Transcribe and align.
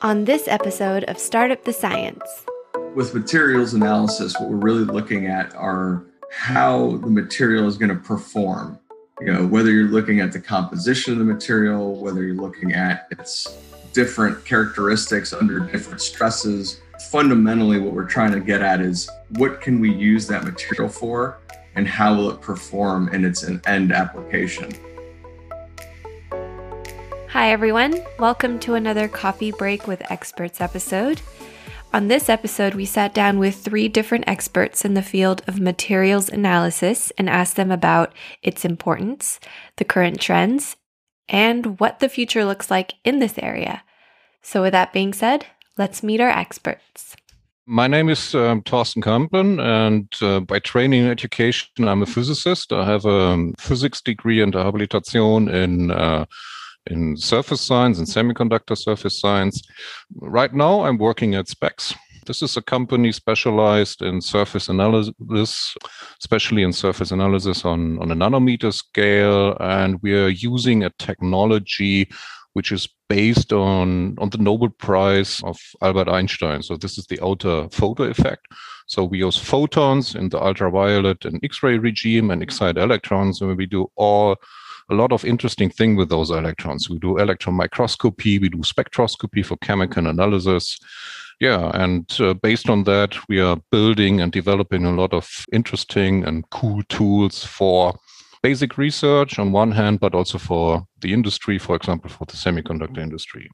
on 0.00 0.24
this 0.24 0.46
episode 0.46 1.02
of 1.04 1.18
Startup 1.18 1.62
the 1.64 1.72
Science. 1.72 2.22
With 2.94 3.14
materials 3.14 3.74
analysis, 3.74 4.38
what 4.38 4.48
we're 4.48 4.56
really 4.56 4.84
looking 4.84 5.26
at 5.26 5.54
are 5.56 6.04
how 6.30 6.98
the 6.98 7.10
material 7.10 7.66
is 7.66 7.76
going 7.76 7.88
to 7.88 7.96
perform. 7.96 8.78
You 9.20 9.32
know, 9.32 9.46
whether 9.46 9.72
you're 9.72 9.88
looking 9.88 10.20
at 10.20 10.30
the 10.30 10.40
composition 10.40 11.14
of 11.14 11.18
the 11.18 11.24
material, 11.24 12.00
whether 12.00 12.22
you're 12.22 12.36
looking 12.36 12.72
at 12.74 13.08
its 13.10 13.58
different 13.92 14.44
characteristics 14.44 15.32
under 15.32 15.58
different 15.58 16.00
stresses. 16.00 16.80
Fundamentally, 17.10 17.80
what 17.80 17.92
we're 17.92 18.04
trying 18.04 18.32
to 18.32 18.40
get 18.40 18.62
at 18.62 18.80
is 18.80 19.10
what 19.30 19.60
can 19.60 19.80
we 19.80 19.92
use 19.92 20.28
that 20.28 20.44
material 20.44 20.88
for 20.88 21.38
and 21.74 21.88
how 21.88 22.14
will 22.14 22.30
it 22.30 22.40
perform 22.40 23.08
in 23.08 23.24
its 23.24 23.44
end 23.66 23.92
application. 23.92 24.72
Hi, 27.38 27.52
everyone. 27.52 27.94
Welcome 28.18 28.58
to 28.58 28.74
another 28.74 29.06
Coffee 29.06 29.52
Break 29.52 29.86
with 29.86 30.10
Experts 30.10 30.60
episode. 30.60 31.20
On 31.94 32.08
this 32.08 32.28
episode, 32.28 32.74
we 32.74 32.84
sat 32.84 33.14
down 33.14 33.38
with 33.38 33.54
three 33.54 33.86
different 33.86 34.24
experts 34.26 34.84
in 34.84 34.94
the 34.94 35.02
field 35.02 35.42
of 35.46 35.60
materials 35.60 36.28
analysis 36.28 37.12
and 37.16 37.30
asked 37.30 37.54
them 37.54 37.70
about 37.70 38.12
its 38.42 38.64
importance, 38.64 39.38
the 39.76 39.84
current 39.84 40.20
trends, 40.20 40.74
and 41.28 41.78
what 41.78 42.00
the 42.00 42.08
future 42.08 42.44
looks 42.44 42.72
like 42.72 42.94
in 43.04 43.20
this 43.20 43.38
area. 43.38 43.84
So, 44.42 44.62
with 44.62 44.72
that 44.72 44.92
being 44.92 45.12
said, 45.12 45.46
let's 45.76 46.02
meet 46.02 46.20
our 46.20 46.28
experts. 46.28 47.14
My 47.66 47.86
name 47.86 48.08
is 48.08 48.34
um, 48.34 48.62
Thorsten 48.62 49.00
Kampen, 49.00 49.62
and 49.62 50.12
uh, 50.20 50.40
by 50.40 50.58
training 50.58 51.02
and 51.02 51.10
education, 51.10 51.86
I'm 51.86 52.02
a 52.02 52.06
physicist. 52.06 52.72
I 52.72 52.84
have 52.84 53.04
a 53.04 53.52
physics 53.60 54.00
degree 54.00 54.42
and 54.42 54.56
a 54.56 54.64
habilitation 54.64 55.48
in 55.48 55.92
uh, 55.92 56.24
in 56.90 57.16
surface 57.16 57.60
science 57.60 57.98
and 57.98 58.06
semiconductor 58.06 58.76
surface 58.76 59.20
science. 59.20 59.62
Right 60.16 60.52
now, 60.52 60.84
I'm 60.84 60.98
working 60.98 61.34
at 61.34 61.48
Specs. 61.48 61.94
This 62.26 62.42
is 62.42 62.56
a 62.58 62.62
company 62.62 63.10
specialized 63.12 64.02
in 64.02 64.20
surface 64.20 64.68
analysis, 64.68 65.74
especially 66.20 66.62
in 66.62 66.72
surface 66.72 67.10
analysis 67.10 67.64
on, 67.64 67.98
on 68.00 68.10
a 68.10 68.14
nanometer 68.14 68.72
scale. 68.72 69.56
And 69.60 69.98
we 70.02 70.14
are 70.14 70.28
using 70.28 70.84
a 70.84 70.90
technology 70.98 72.10
which 72.52 72.72
is 72.72 72.88
based 73.08 73.52
on, 73.52 74.16
on 74.18 74.30
the 74.30 74.38
Nobel 74.38 74.68
Prize 74.68 75.40
of 75.44 75.58
Albert 75.80 76.08
Einstein. 76.08 76.62
So 76.62 76.76
this 76.76 76.98
is 76.98 77.06
the 77.06 77.18
outer 77.24 77.68
photo 77.70 78.04
effect. 78.04 78.46
So 78.86 79.04
we 79.04 79.18
use 79.18 79.38
photons 79.38 80.14
in 80.14 80.28
the 80.28 80.42
ultraviolet 80.42 81.24
and 81.24 81.40
X-ray 81.42 81.78
regime 81.78 82.30
and 82.30 82.42
excite 82.42 82.76
electrons, 82.76 83.40
and 83.40 83.56
we 83.56 83.66
do 83.66 83.90
all 83.96 84.36
a 84.90 84.94
lot 84.94 85.12
of 85.12 85.24
interesting 85.24 85.70
thing 85.70 85.96
with 85.96 86.08
those 86.08 86.30
electrons. 86.30 86.88
We 86.88 86.98
do 86.98 87.18
electron 87.18 87.56
microscopy, 87.56 88.38
we 88.38 88.48
do 88.48 88.58
spectroscopy 88.58 89.44
for 89.44 89.56
chemical 89.58 90.06
analysis. 90.06 90.78
Yeah, 91.40 91.70
and 91.74 92.04
uh, 92.20 92.34
based 92.34 92.68
on 92.68 92.84
that, 92.84 93.16
we 93.28 93.40
are 93.40 93.58
building 93.70 94.20
and 94.20 94.32
developing 94.32 94.84
a 94.84 94.92
lot 94.92 95.12
of 95.12 95.44
interesting 95.52 96.24
and 96.24 96.48
cool 96.50 96.82
tools 96.88 97.44
for 97.44 97.94
basic 98.42 98.76
research 98.76 99.38
on 99.38 99.52
one 99.52 99.70
hand, 99.70 100.00
but 100.00 100.14
also 100.14 100.38
for 100.38 100.84
the 101.00 101.12
industry, 101.12 101.58
for 101.58 101.76
example, 101.76 102.10
for 102.10 102.24
the 102.24 102.36
semiconductor 102.36 102.98
industry. 102.98 103.48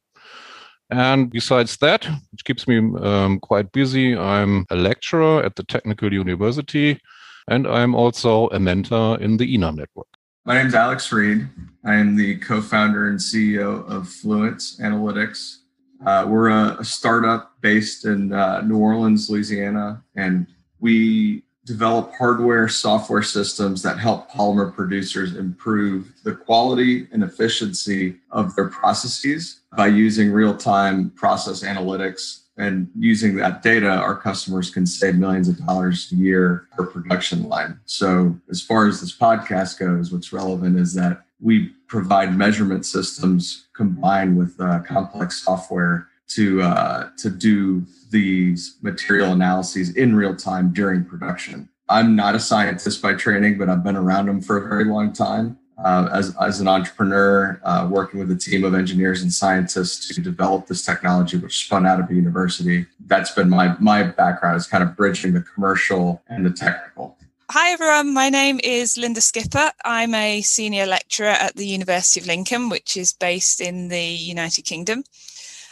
And 0.91 1.31
besides 1.31 1.77
that, 1.79 2.07
which 2.31 2.45
keeps 2.45 2.69
me 2.69 2.79
um, 3.01 3.41
quite 3.41 3.73
busy, 3.73 4.17
I'm 4.17 4.67
a 4.71 4.77
lecturer 4.77 5.43
at 5.43 5.57
the 5.57 5.65
Technical 5.65 6.13
University, 6.13 7.01
and 7.49 7.67
I'm 7.67 7.95
also 7.95 8.49
a 8.49 8.59
mentor 8.59 9.21
in 9.21 9.37
the 9.37 9.55
INAM 9.55 9.77
network. 9.77 10.14
My 10.47 10.53
name 10.53 10.67
is 10.67 10.75
Alex 10.75 11.11
Reed. 11.11 11.49
I 11.87 11.95
am 11.95 12.17
the 12.17 12.37
co 12.37 12.61
founder 12.61 13.09
and 13.09 13.19
CEO 13.19 13.89
of 13.89 14.03
Fluence 14.03 14.79
Analytics. 14.79 15.61
Uh, 16.05 16.27
we're 16.29 16.51
a, 16.51 16.77
a, 16.81 16.85
startup 16.85 17.59
based 17.63 18.05
in 18.05 18.31
uh, 18.31 18.61
New 18.61 18.77
Orleans, 18.77 19.31
Louisiana, 19.31 20.05
and 20.17 20.47
we 20.81 21.45
develop 21.65 22.13
hardware 22.13 22.69
software 22.69 23.23
systems 23.23 23.81
that 23.85 23.99
help 23.99 24.31
polymer 24.31 24.71
producers 24.75 25.35
improve 25.35 26.13
the 26.25 26.35
quality 26.35 27.09
and 27.11 27.23
efficiency 27.23 28.17
of 28.31 28.55
their 28.55 28.69
processes 28.69 29.63
by 29.75 29.87
using 29.87 30.31
real 30.31 30.55
time 30.55 31.09
process 31.13 31.63
analytics 31.63 32.44
and 32.57 32.89
using 32.97 33.37
that 33.37 33.63
data, 33.63 33.89
our 33.89 34.17
customers 34.17 34.71
can 34.71 34.87
save 34.87 35.17
millions 35.17 35.49
of 35.49 35.59
dollars 35.67 36.11
a 36.13 36.15
year 36.15 36.69
per 36.73 36.87
production 36.87 37.49
line. 37.49 37.81
So, 37.85 38.39
as 38.49 38.63
far 38.63 38.87
as 38.87 39.01
this 39.01 39.17
podcast 39.17 39.79
goes, 39.79 40.13
what's 40.13 40.33
relevant 40.33 40.79
is 40.79 40.95
that 40.95 41.25
we 41.41 41.71
provide 41.89 42.37
measurement 42.37 42.87
systems 42.87 43.67
combined 43.75 44.39
with 44.39 44.59
uh, 44.61 44.81
complex 44.81 45.43
software 45.43 46.09
to 46.29 46.63
uh, 46.63 47.11
to 47.19 47.31
do 47.31 47.85
these 48.11 48.77
material 48.83 49.33
analyses 49.33 49.97
in 49.97 50.15
real 50.15 50.37
time 50.37 50.73
during 50.73 51.05
production. 51.05 51.69
I'm 51.89 52.17
not 52.17 52.35
a 52.35 52.41
scientist 52.41 53.03
by 53.03 53.15
training, 53.15 53.59
but 53.59 53.69
I've 53.69 53.85
been 53.85 53.97
around 53.97 54.27
them 54.27 54.41
for 54.41 54.57
a 54.57 54.69
very 54.69 54.85
long 54.85 55.13
time 55.13 55.59
uh, 55.79 56.09
as, 56.13 56.35
as 56.41 56.61
an 56.61 56.69
entrepreneur, 56.69 57.61
uh, 57.65 57.89
working 57.91 58.21
with 58.21 58.31
a 58.31 58.37
team 58.37 58.65
of 58.65 58.75
engineers 58.75 59.23
and 59.23 59.33
scientists 59.33 60.15
to 60.15 60.21
develop 60.21 60.67
this 60.67 60.85
technology, 60.85 61.37
which 61.37 61.65
spun 61.65 61.87
out 61.87 62.01
of 62.01 62.11
a 62.11 62.15
university. 62.15 62.87
That's 63.07 63.33
been 63.33 63.49
my, 63.49 63.77
my 63.81 64.03
background 64.03 64.57
is 64.57 64.67
kind 64.67 64.83
of 64.83 64.97
bridging 64.97 65.33
the 65.35 65.43
commercial 65.43 66.23
and 66.29 66.47
the 66.47 66.51
technical. 66.51 67.17
Hi, 67.51 67.71
everyone. 67.73 68.15
My 68.15 68.31
name 68.31 68.59
is 68.65 68.95
Lynda 68.97 69.21
Skipper. 69.21 69.71
I'm 69.85 70.15
a 70.15 70.41
senior 70.41 70.87
lecturer 70.87 71.27
at 71.29 71.55
the 71.57 71.67
University 71.67 72.21
of 72.21 72.27
Lincoln, 72.27 72.69
which 72.69 72.97
is 72.97 73.13
based 73.13 73.61
in 73.61 73.89
the 73.89 74.03
United 74.03 74.63
Kingdom. 74.63 75.05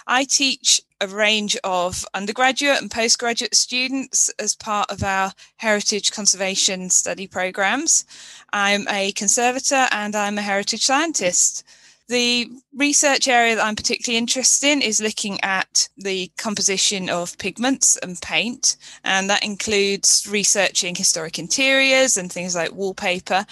I 0.06 0.24
teach 0.24 0.82
a 1.00 1.08
range 1.08 1.56
of 1.64 2.06
undergraduate 2.14 2.80
and 2.80 2.90
postgraduate 2.90 3.54
students 3.54 4.30
as 4.38 4.54
part 4.54 4.90
of 4.90 5.02
our 5.02 5.32
heritage 5.56 6.12
conservation 6.12 6.90
study 6.90 7.26
programs. 7.26 8.04
I'm 8.52 8.86
a 8.88 9.12
conservator 9.12 9.88
and 9.90 10.14
I'm 10.14 10.38
a 10.38 10.42
heritage 10.42 10.84
scientist. 10.84 11.64
The 12.08 12.50
research 12.74 13.28
area 13.28 13.54
that 13.54 13.64
I'm 13.64 13.76
particularly 13.76 14.18
interested 14.18 14.66
in 14.68 14.82
is 14.82 15.00
looking 15.00 15.40
at 15.42 15.88
the 15.96 16.30
composition 16.36 17.08
of 17.08 17.38
pigments 17.38 17.96
and 17.98 18.20
paint, 18.20 18.76
and 19.04 19.30
that 19.30 19.44
includes 19.44 20.26
researching 20.28 20.94
historic 20.94 21.38
interiors 21.38 22.16
and 22.16 22.30
things 22.30 22.54
like 22.54 22.72
wallpaper. 22.72 23.46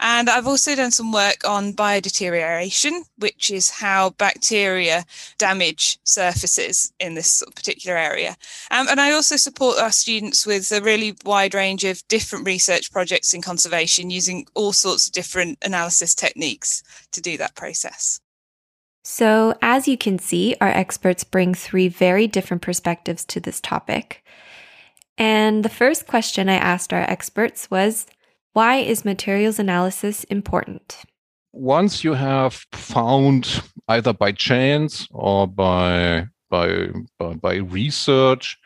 And 0.00 0.30
I've 0.30 0.46
also 0.46 0.74
done 0.76 0.90
some 0.90 1.10
work 1.10 1.38
on 1.46 1.72
biodeterioration, 1.72 3.02
which 3.18 3.50
is 3.50 3.70
how 3.70 4.10
bacteria 4.10 5.04
damage 5.38 5.98
surfaces 6.04 6.92
in 7.00 7.14
this 7.14 7.42
particular 7.54 7.96
area. 7.96 8.36
Um, 8.70 8.86
and 8.88 9.00
I 9.00 9.12
also 9.12 9.36
support 9.36 9.78
our 9.78 9.92
students 9.92 10.46
with 10.46 10.70
a 10.70 10.80
really 10.80 11.16
wide 11.24 11.54
range 11.54 11.84
of 11.84 12.06
different 12.08 12.46
research 12.46 12.92
projects 12.92 13.34
in 13.34 13.42
conservation 13.42 14.10
using 14.10 14.46
all 14.54 14.72
sorts 14.72 15.08
of 15.08 15.12
different 15.12 15.58
analysis 15.62 16.14
techniques 16.14 16.82
to 17.16 17.20
do 17.20 17.36
that 17.38 17.54
process. 17.56 18.20
So, 19.04 19.54
as 19.62 19.86
you 19.86 19.96
can 19.96 20.18
see, 20.18 20.56
our 20.60 20.68
experts 20.68 21.22
bring 21.22 21.54
three 21.54 21.88
very 21.88 22.26
different 22.26 22.62
perspectives 22.62 23.24
to 23.26 23.40
this 23.40 23.60
topic. 23.60 24.24
And 25.18 25.64
the 25.64 25.68
first 25.68 26.06
question 26.06 26.48
I 26.48 26.54
asked 26.54 26.92
our 26.92 27.02
experts 27.02 27.70
was 27.70 28.06
why 28.52 28.76
is 28.76 29.04
materials 29.04 29.58
analysis 29.58 30.24
important? 30.24 31.04
Once 31.52 32.02
you 32.02 32.14
have 32.14 32.64
found 32.72 33.62
either 33.88 34.12
by 34.12 34.32
chance 34.32 35.06
or 35.10 35.46
by 35.46 36.26
by 36.50 36.88
by, 37.18 37.34
by 37.34 37.54
research 37.56 38.58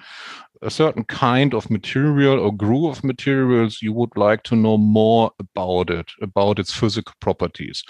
a 0.63 0.71
certain 0.71 1.05
kind 1.05 1.55
of 1.55 1.71
material 1.71 2.39
or 2.39 2.55
group 2.55 2.91
of 2.91 3.05
materials 3.05 3.81
you 3.81 3.93
would 3.93 4.17
like 4.17 4.43
to 4.43 4.57
know 4.57 4.77
more 4.77 5.31
about 5.39 5.91
it, 5.91 6.11
about 6.21 6.59
its 6.59 6.73
physical 6.73 7.15
properties. 7.21 7.83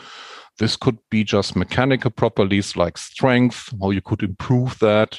This 0.60 0.76
could 0.76 0.98
be 1.10 1.24
just 1.24 1.56
mechanical 1.56 2.10
properties 2.10 2.76
like 2.76 2.98
strength, 2.98 3.72
how 3.80 3.90
you 3.90 4.02
could 4.02 4.22
improve 4.22 4.78
that. 4.80 5.18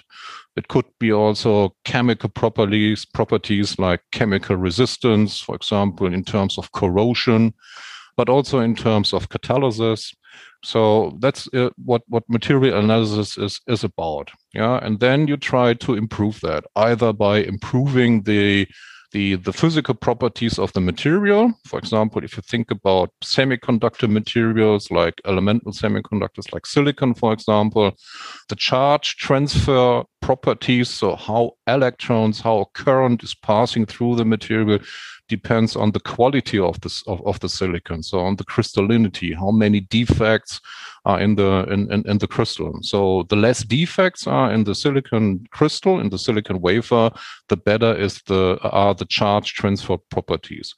It 0.56 0.68
could 0.68 0.86
be 1.00 1.12
also 1.12 1.76
chemical 1.84 2.30
properties, 2.30 3.06
properties 3.06 3.80
like 3.80 4.02
chemical 4.12 4.56
resistance, 4.56 5.40
for 5.42 5.56
example, 5.56 6.14
in 6.14 6.24
terms 6.24 6.60
of 6.60 6.72
corrosion, 6.74 7.56
but 8.18 8.30
also 8.30 8.60
in 8.60 8.76
terms 8.76 9.14
of 9.14 9.30
catalysis. 9.30 10.14
So 10.64 11.18
that's 11.20 11.52
uh, 11.56 11.72
what 11.84 12.04
what 12.08 12.30
material 12.30 12.78
analysis 12.78 13.36
is 13.36 13.62
is 13.68 13.84
about. 13.84 14.30
Yeah, 14.54 14.78
and 14.86 15.00
then 15.00 15.28
you 15.28 15.38
try 15.38 15.74
to 15.74 15.96
improve 15.96 16.40
that 16.42 16.66
either 16.76 17.14
by 17.14 17.40
improving 17.40 18.22
the 18.24 18.68
the, 19.12 19.36
the 19.36 19.54
physical 19.54 19.94
properties 19.94 20.58
of 20.58 20.72
the 20.74 20.82
material. 20.82 21.54
For 21.66 21.80
example, 21.80 22.24
if 22.24 22.38
you 22.38 22.44
think 22.44 22.72
about 22.72 23.12
semiconductor 23.24 24.10
materials 24.10 24.90
like 24.92 25.22
elemental 25.26 25.74
semiconductors 25.74 26.52
like 26.54 26.66
silicon, 26.66 27.14
for 27.14 27.34
example, 27.34 27.92
the 28.50 28.56
charge 28.56 29.18
transfer 29.18 30.04
properties, 30.22 30.90
so 30.90 31.16
how 31.16 31.52
electrons, 31.68 32.40
how 32.40 32.70
current 32.74 33.24
is 33.24 33.36
passing 33.36 33.86
through 33.86 34.16
the 34.16 34.26
material, 34.26 34.80
depends 35.28 35.76
on 35.76 35.92
the 35.92 36.00
quality 36.00 36.60
of 36.60 36.80
this 36.82 37.04
of, 37.08 37.26
of 37.26 37.40
the 37.40 37.50
silicon, 37.50 38.04
so 38.04 38.20
on 38.20 38.36
the 38.36 38.44
crystallinity, 38.44 39.34
how 39.34 39.52
many 39.52 39.80
defects 39.80 40.60
are 41.06 41.20
in 41.22 41.36
the 41.36 41.66
in, 41.72 41.92
in, 41.92 42.08
in 42.08 42.18
the 42.18 42.28
crystal. 42.28 42.78
So 42.82 43.24
the 43.30 43.36
less 43.36 43.64
defects 43.64 44.28
are 44.28 44.54
in 44.54 44.66
the 44.66 44.76
silicon 44.76 45.48
crystal, 45.52 46.00
in 46.00 46.10
the 46.10 46.20
silicon 46.20 46.62
wafer, 46.62 47.10
the 47.48 47.58
better 47.58 47.96
is 47.96 48.22
the 48.28 48.60
are 48.62 48.94
the 48.94 49.06
charge 49.06 49.54
transfer 49.54 49.98
properties. 49.98 50.76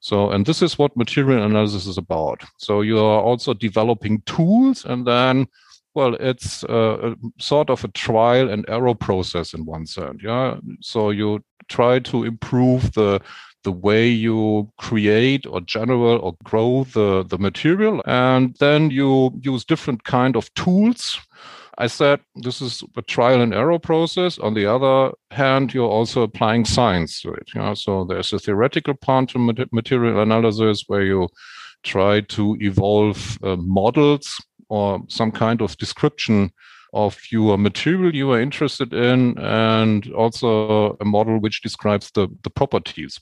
So 0.00 0.30
and 0.30 0.44
this 0.44 0.62
is 0.62 0.78
what 0.78 0.96
material 0.96 1.44
analysis 1.44 1.86
is 1.86 1.98
about. 1.98 2.42
So 2.58 2.82
you 2.82 2.98
are 2.98 3.22
also 3.22 3.54
developing 3.54 4.22
tools 4.22 4.84
and 4.84 5.06
then 5.06 5.46
well, 5.94 6.14
it's 6.20 6.64
uh, 6.64 7.14
sort 7.38 7.70
of 7.70 7.84
a 7.84 7.88
trial 7.88 8.48
and 8.50 8.64
error 8.68 8.94
process 8.94 9.54
in 9.54 9.66
one 9.66 9.86
sense. 9.86 10.22
Yeah. 10.22 10.56
So 10.80 11.10
you 11.10 11.44
try 11.68 11.98
to 12.00 12.24
improve 12.24 12.92
the 12.92 13.20
the 13.64 13.72
way 13.72 14.08
you 14.08 14.68
create 14.78 15.46
or 15.46 15.60
generate 15.60 16.20
or 16.20 16.36
grow 16.44 16.84
the, 16.92 17.24
the 17.28 17.38
material. 17.38 18.02
And 18.06 18.56
then 18.58 18.90
you 18.90 19.30
use 19.40 19.64
different 19.64 20.04
kind 20.04 20.36
of 20.36 20.52
tools. 20.54 21.20
I 21.78 21.86
said 21.86 22.20
this 22.34 22.60
is 22.60 22.82
a 22.96 23.02
trial 23.02 23.40
and 23.40 23.54
error 23.54 23.78
process. 23.78 24.38
On 24.38 24.54
the 24.54 24.66
other 24.66 25.12
hand, 25.30 25.72
you're 25.72 25.88
also 25.88 26.22
applying 26.22 26.64
science 26.64 27.22
to 27.22 27.32
it. 27.32 27.48
Know? 27.54 27.74
So 27.74 28.04
there's 28.04 28.32
a 28.32 28.38
theoretical 28.38 28.94
part 28.94 29.30
to 29.30 29.68
material 29.70 30.20
analysis 30.20 30.84
where 30.86 31.02
you 31.02 31.28
try 31.82 32.20
to 32.20 32.56
evolve 32.60 33.38
uh, 33.42 33.56
models 33.56 34.40
or 34.72 35.02
some 35.08 35.30
kind 35.30 35.60
of 35.60 35.76
description 35.76 36.50
of 36.94 37.18
your 37.30 37.58
material 37.58 38.14
you 38.14 38.30
are 38.32 38.40
interested 38.40 38.94
in 38.94 39.36
and 39.38 40.10
also 40.12 40.96
a 41.00 41.04
model 41.04 41.38
which 41.40 41.60
describes 41.60 42.10
the, 42.14 42.26
the 42.42 42.50
properties. 42.50 43.20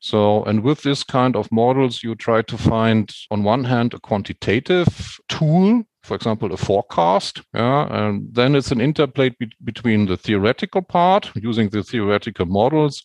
So, 0.00 0.42
and 0.44 0.62
with 0.62 0.82
this 0.82 1.04
kind 1.04 1.36
of 1.36 1.52
models, 1.52 2.02
you 2.02 2.14
try 2.14 2.40
to 2.42 2.56
find 2.56 3.14
on 3.30 3.42
one 3.42 3.64
hand 3.64 3.92
a 3.92 4.00
quantitative 4.00 5.18
tool 5.28 5.84
for 6.02 6.14
example, 6.14 6.52
a 6.52 6.56
forecast. 6.56 7.42
Yeah, 7.52 7.88
and 7.90 8.32
then 8.32 8.54
it's 8.54 8.70
an 8.70 8.80
interplay 8.80 9.30
be- 9.40 9.50
between 9.64 10.06
the 10.06 10.16
theoretical 10.16 10.82
part, 10.82 11.32
using 11.34 11.68
the 11.68 11.82
theoretical 11.82 12.46
models, 12.46 13.02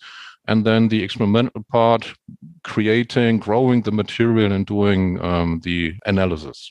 and 0.47 0.63
then 0.63 0.87
the 0.87 1.01
experimental 1.01 1.65
part, 1.71 2.13
creating, 2.63 3.39
growing 3.39 3.81
the 3.81 3.91
material, 3.91 4.51
and 4.51 4.67
doing 4.67 5.19
um, 5.19 5.61
the 5.63 5.95
analysis 6.05 6.69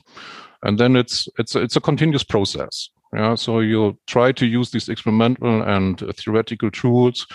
and 0.62 0.78
then 0.78 0.96
it's 0.96 1.28
it's 1.38 1.54
it's 1.54 1.76
a 1.76 1.80
continuous 1.80 2.24
process. 2.24 2.90
Yeah, 3.14 3.34
so 3.34 3.60
you 3.60 3.98
try 4.06 4.32
to 4.32 4.46
use 4.46 4.70
these 4.70 4.88
experimental 4.88 5.62
and 5.62 6.02
uh, 6.02 6.12
theoretical 6.12 6.70
tools 6.70 7.26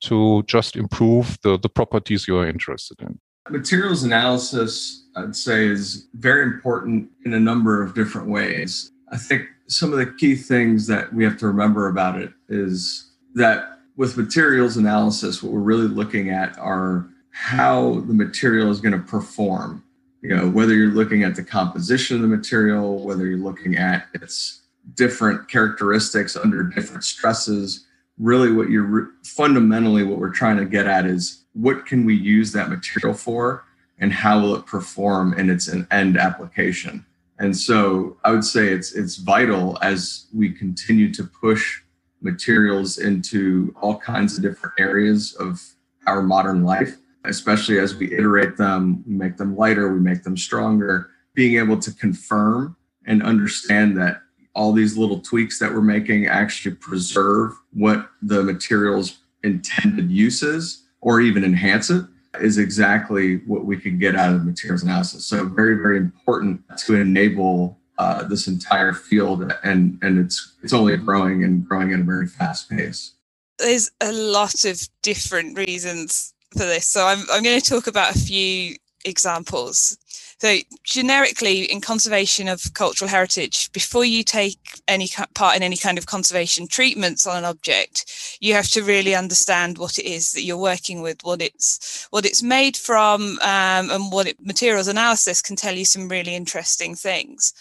to 0.00 0.42
just 0.46 0.76
improve 0.76 1.38
the 1.42 1.58
the 1.58 1.68
properties 1.68 2.28
you 2.28 2.38
are 2.38 2.46
interested 2.46 3.00
in. 3.00 3.18
Materials 3.50 4.04
analysis, 4.04 5.06
I'd 5.16 5.36
say, 5.36 5.66
is 5.66 6.06
very 6.14 6.44
important 6.44 7.10
in 7.26 7.34
a 7.34 7.40
number 7.40 7.82
of 7.82 7.94
different 7.94 8.28
ways. 8.28 8.90
I 9.12 9.18
think 9.18 9.42
some 9.66 9.92
of 9.92 9.98
the 9.98 10.06
key 10.06 10.34
things 10.34 10.86
that 10.86 11.12
we 11.12 11.24
have 11.24 11.36
to 11.38 11.46
remember 11.46 11.88
about 11.88 12.18
it 12.18 12.32
is 12.48 13.10
that 13.34 13.78
with 13.96 14.16
materials 14.16 14.76
analysis, 14.76 15.42
what 15.42 15.52
we're 15.52 15.60
really 15.60 15.88
looking 15.88 16.30
at 16.30 16.58
are 16.58 17.06
how 17.30 18.00
the 18.06 18.14
material 18.14 18.70
is 18.70 18.80
going 18.80 18.92
to 18.92 19.06
perform 19.06 19.83
you 20.24 20.34
know 20.34 20.48
whether 20.48 20.74
you're 20.74 20.92
looking 20.92 21.22
at 21.22 21.36
the 21.36 21.44
composition 21.44 22.16
of 22.16 22.22
the 22.22 22.28
material 22.28 23.04
whether 23.04 23.26
you're 23.26 23.38
looking 23.38 23.76
at 23.76 24.08
its 24.14 24.62
different 24.94 25.48
characteristics 25.48 26.34
under 26.34 26.62
different 26.62 27.04
stresses 27.04 27.86
really 28.18 28.50
what 28.50 28.70
you're 28.70 29.10
fundamentally 29.22 30.02
what 30.02 30.18
we're 30.18 30.30
trying 30.30 30.56
to 30.56 30.64
get 30.64 30.86
at 30.86 31.04
is 31.04 31.44
what 31.52 31.84
can 31.84 32.04
we 32.04 32.14
use 32.14 32.52
that 32.52 32.70
material 32.70 33.14
for 33.14 33.64
and 33.98 34.12
how 34.12 34.40
will 34.40 34.56
it 34.56 34.66
perform 34.66 35.34
in 35.34 35.48
its 35.48 35.72
end 35.90 36.16
application. 36.16 37.04
And 37.38 37.56
so 37.56 38.16
i 38.24 38.30
would 38.30 38.44
say 38.44 38.68
it's 38.68 38.92
it's 38.92 39.16
vital 39.16 39.78
as 39.82 40.26
we 40.32 40.50
continue 40.50 41.12
to 41.12 41.24
push 41.24 41.82
materials 42.22 42.98
into 42.98 43.74
all 43.80 43.98
kinds 43.98 44.36
of 44.36 44.42
different 44.42 44.74
areas 44.78 45.34
of 45.34 45.62
our 46.06 46.22
modern 46.22 46.64
life 46.64 46.96
especially 47.24 47.78
as 47.78 47.94
we 47.94 48.12
iterate 48.12 48.56
them, 48.56 49.02
we 49.06 49.14
make 49.14 49.36
them 49.36 49.56
lighter, 49.56 49.92
we 49.92 50.00
make 50.00 50.22
them 50.22 50.36
stronger, 50.36 51.10
being 51.34 51.58
able 51.58 51.78
to 51.78 51.92
confirm 51.92 52.76
and 53.06 53.22
understand 53.22 53.96
that 53.98 54.20
all 54.54 54.72
these 54.72 54.96
little 54.96 55.20
tweaks 55.20 55.58
that 55.58 55.72
we're 55.72 55.80
making 55.80 56.26
actually 56.26 56.74
preserve 56.76 57.52
what 57.72 58.08
the 58.22 58.42
material's 58.42 59.18
intended 59.42 60.10
uses 60.10 60.84
or 61.00 61.20
even 61.20 61.44
enhance 61.44 61.90
it 61.90 62.04
is 62.40 62.58
exactly 62.58 63.36
what 63.46 63.64
we 63.64 63.76
can 63.76 63.98
get 63.98 64.16
out 64.16 64.34
of 64.34 64.44
materials 64.44 64.82
analysis. 64.82 65.26
So 65.26 65.44
very, 65.46 65.76
very 65.76 65.98
important 65.98 66.62
to 66.78 66.94
enable 66.96 67.78
uh, 67.98 68.24
this 68.24 68.48
entire 68.48 68.92
field, 68.92 69.52
and 69.62 69.98
and 70.02 70.18
it's 70.18 70.56
it's 70.64 70.72
only 70.72 70.96
growing 70.96 71.44
and 71.44 71.66
growing 71.66 71.92
at 71.92 72.00
a 72.00 72.02
very 72.02 72.26
fast 72.26 72.68
pace. 72.68 73.12
There's 73.58 73.92
a 74.00 74.10
lot 74.10 74.64
of 74.64 74.88
different 75.02 75.56
reasons 75.56 76.33
for 76.54 76.64
this. 76.64 76.88
So 76.88 77.06
I'm, 77.06 77.24
I'm 77.30 77.42
going 77.42 77.60
to 77.60 77.70
talk 77.70 77.86
about 77.86 78.14
a 78.14 78.18
few 78.18 78.76
examples. 79.04 79.98
So, 80.38 80.56
generically, 80.82 81.62
in 81.64 81.80
conservation 81.80 82.48
of 82.48 82.74
cultural 82.74 83.08
heritage, 83.08 83.72
before 83.72 84.04
you 84.04 84.22
take 84.24 84.58
any 84.88 85.08
part 85.34 85.56
in 85.56 85.62
any 85.62 85.76
kind 85.76 85.96
of 85.96 86.06
conservation 86.06 86.66
treatments 86.66 87.26
on 87.26 87.38
an 87.38 87.44
object, 87.44 88.36
you 88.40 88.52
have 88.54 88.68
to 88.70 88.82
really 88.82 89.14
understand 89.14 89.78
what 89.78 89.98
it 89.98 90.04
is 90.04 90.32
that 90.32 90.42
you're 90.42 90.58
working 90.58 91.02
with, 91.02 91.22
what 91.22 91.40
it's 91.40 92.06
what 92.10 92.26
it's 92.26 92.42
made 92.42 92.76
from, 92.76 93.38
um, 93.42 93.90
and 93.90 94.12
what 94.12 94.26
it, 94.26 94.36
materials 94.44 94.88
analysis 94.88 95.40
can 95.40 95.56
tell 95.56 95.74
you 95.74 95.84
some 95.84 96.08
really 96.08 96.34
interesting 96.34 96.94
things. 96.94 97.54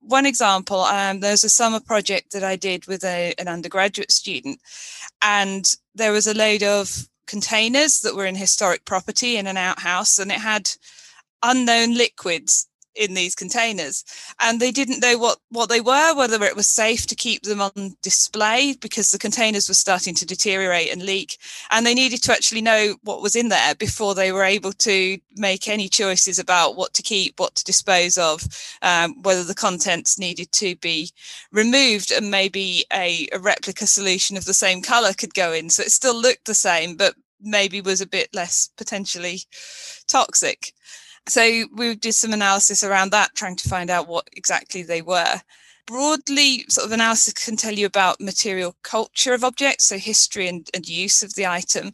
One 0.00 0.26
example, 0.26 0.80
um, 0.80 1.20
there's 1.20 1.44
a 1.44 1.48
summer 1.48 1.80
project 1.80 2.32
that 2.32 2.42
I 2.42 2.56
did 2.56 2.86
with 2.86 3.04
a, 3.04 3.34
an 3.38 3.48
undergraduate 3.48 4.10
student, 4.10 4.60
and 5.20 5.76
there 5.94 6.12
was 6.12 6.26
a 6.26 6.34
load 6.34 6.62
of 6.62 7.08
containers 7.32 8.00
that 8.00 8.14
were 8.14 8.26
in 8.26 8.34
historic 8.34 8.84
property 8.84 9.38
in 9.38 9.46
an 9.46 9.56
outhouse 9.56 10.18
and 10.18 10.30
it 10.30 10.38
had 10.38 10.70
unknown 11.42 11.94
liquids 11.94 12.68
in 12.94 13.14
these 13.14 13.34
containers. 13.34 14.04
And 14.38 14.60
they 14.60 14.70
didn't 14.70 15.00
know 15.00 15.16
what 15.16 15.38
what 15.50 15.68
they 15.68 15.80
were 15.80 16.14
whether 16.14 16.44
it 16.44 16.56
was 16.56 16.68
safe 16.68 17.06
to 17.06 17.14
keep 17.14 17.42
them 17.42 17.60
on 17.60 17.96
display 18.02 18.76
because 18.80 19.10
the 19.10 19.18
containers 19.18 19.68
were 19.68 19.74
starting 19.74 20.14
to 20.16 20.26
deteriorate 20.26 20.92
and 20.92 21.02
leak. 21.02 21.38
And 21.70 21.86
they 21.86 21.94
needed 21.94 22.22
to 22.24 22.32
actually 22.32 22.60
know 22.60 22.96
what 23.02 23.22
was 23.22 23.34
in 23.36 23.48
there 23.48 23.74
before 23.74 24.14
they 24.14 24.30
were 24.30 24.44
able 24.44 24.72
to 24.72 25.18
make 25.36 25.68
any 25.68 25.88
choices 25.88 26.38
about 26.38 26.76
what 26.76 26.92
to 26.94 27.02
keep 27.02 27.40
what 27.40 27.54
to 27.54 27.64
dispose 27.64 28.18
of 28.18 28.42
um, 28.82 29.22
whether 29.22 29.44
the 29.44 29.54
contents 29.54 30.18
needed 30.18 30.52
to 30.52 30.76
be 30.76 31.10
removed 31.50 32.12
and 32.12 32.30
maybe 32.30 32.84
a, 32.92 33.28
a 33.32 33.38
replica 33.38 33.86
solution 33.86 34.36
of 34.36 34.44
the 34.44 34.54
same 34.54 34.82
color 34.82 35.12
could 35.14 35.34
go 35.34 35.52
in. 35.52 35.70
So 35.70 35.82
it 35.82 35.92
still 35.92 36.20
looked 36.20 36.44
the 36.44 36.54
same 36.54 36.96
but 36.96 37.14
maybe 37.42 37.80
was 37.80 38.00
a 38.00 38.06
bit 38.06 38.28
less 38.32 38.70
potentially 38.76 39.40
toxic 40.08 40.72
so 41.28 41.64
we 41.74 41.94
did 41.94 42.14
some 42.14 42.32
analysis 42.32 42.82
around 42.82 43.10
that, 43.10 43.34
trying 43.34 43.56
to 43.56 43.68
find 43.68 43.90
out 43.90 44.08
what 44.08 44.28
exactly 44.32 44.82
they 44.82 45.02
were. 45.02 45.40
Broadly, 45.86 46.64
sort 46.68 46.86
of 46.86 46.92
analysis 46.92 47.34
can 47.34 47.56
tell 47.56 47.74
you 47.74 47.86
about 47.86 48.20
material 48.20 48.76
culture 48.82 49.34
of 49.34 49.44
objects, 49.44 49.86
so 49.86 49.98
history 49.98 50.48
and, 50.48 50.68
and 50.74 50.88
use 50.88 51.22
of 51.22 51.34
the 51.34 51.46
item. 51.46 51.92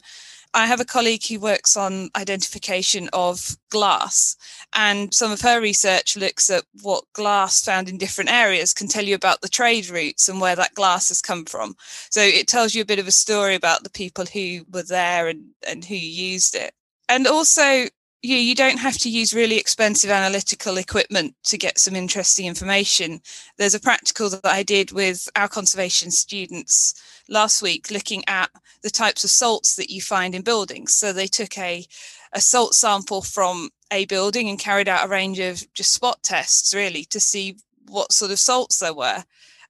I 0.55 0.67
have 0.67 0.81
a 0.81 0.85
colleague 0.85 1.25
who 1.27 1.39
works 1.39 1.77
on 1.77 2.11
identification 2.17 3.09
of 3.13 3.57
glass, 3.71 4.37
and 4.75 5.13
some 5.13 5.31
of 5.31 5.41
her 5.43 5.61
research 5.61 6.17
looks 6.17 6.51
at 6.51 6.65
what 6.83 7.05
glass 7.13 7.63
found 7.63 7.89
in 7.89 7.99
different 7.99 8.31
areas 8.31 8.73
can 8.73 8.89
tell 8.89 9.05
you 9.05 9.15
about 9.15 9.41
the 9.41 9.49
trade 9.49 9.89
routes 9.91 10.29
and 10.29 10.41
where 10.41 10.57
that 10.57 10.75
glass 10.75 11.09
has 11.09 11.21
come 11.21 11.45
from. 11.45 11.77
So 12.11 12.21
it 12.21 12.49
tells 12.49 12.75
you 12.75 12.83
a 12.83 12.87
bit 12.87 12.99
of 12.99 13.07
a 13.07 13.13
story 13.13 13.55
about 13.55 13.85
the 13.85 13.91
people 13.91 14.25
who 14.25 14.65
were 14.73 14.83
there 14.83 15.29
and, 15.29 15.45
and 15.67 15.85
who 15.85 15.97
used 15.97 16.55
it. 16.55 16.73
And 17.09 17.27
also, 17.27 17.87
you, 18.23 18.37
you 18.37 18.55
don't 18.55 18.79
have 18.79 18.99
to 18.99 19.11
use 19.11 19.33
really 19.33 19.59
expensive 19.59 20.11
analytical 20.11 20.77
equipment 20.77 21.35
to 21.45 21.57
get 21.57 21.79
some 21.79 21.95
interesting 21.95 22.47
information. 22.47 23.21
There's 23.59 23.75
a 23.75 23.81
practical 23.81 24.29
that 24.31 24.45
I 24.45 24.63
did 24.63 24.93
with 24.93 25.29
our 25.37 25.49
conservation 25.49 26.11
students 26.11 26.95
last 27.29 27.63
week 27.63 27.91
looking 27.91 28.25
at 28.27 28.51
the 28.83 28.91
types 28.91 29.25
of 29.25 29.31
salts 29.31 29.77
that 29.77 29.91
you 29.91 30.01
find 30.01 30.35
in 30.35 30.43
buildings. 30.43 30.95
So 30.95 31.13
they 31.13 31.27
took 31.27 31.57
a, 31.59 31.85
a 32.33 32.41
salt 32.41 32.75
sample 32.75 33.23
from 33.23 33.71
a 33.91 34.05
building 34.07 34.49
and 34.49 34.59
carried 34.59 34.89
out 34.89 35.07
a 35.07 35.09
range 35.09 35.39
of 35.39 35.63
just 35.75 35.93
spot 35.93 36.23
tests 36.23 36.75
really 36.75 37.05
to 37.05 37.21
see 37.21 37.57
what 37.87 38.13
sort 38.13 38.31
of 38.31 38.39
salts 38.39 38.79
there 38.79 38.95
were 38.95 39.25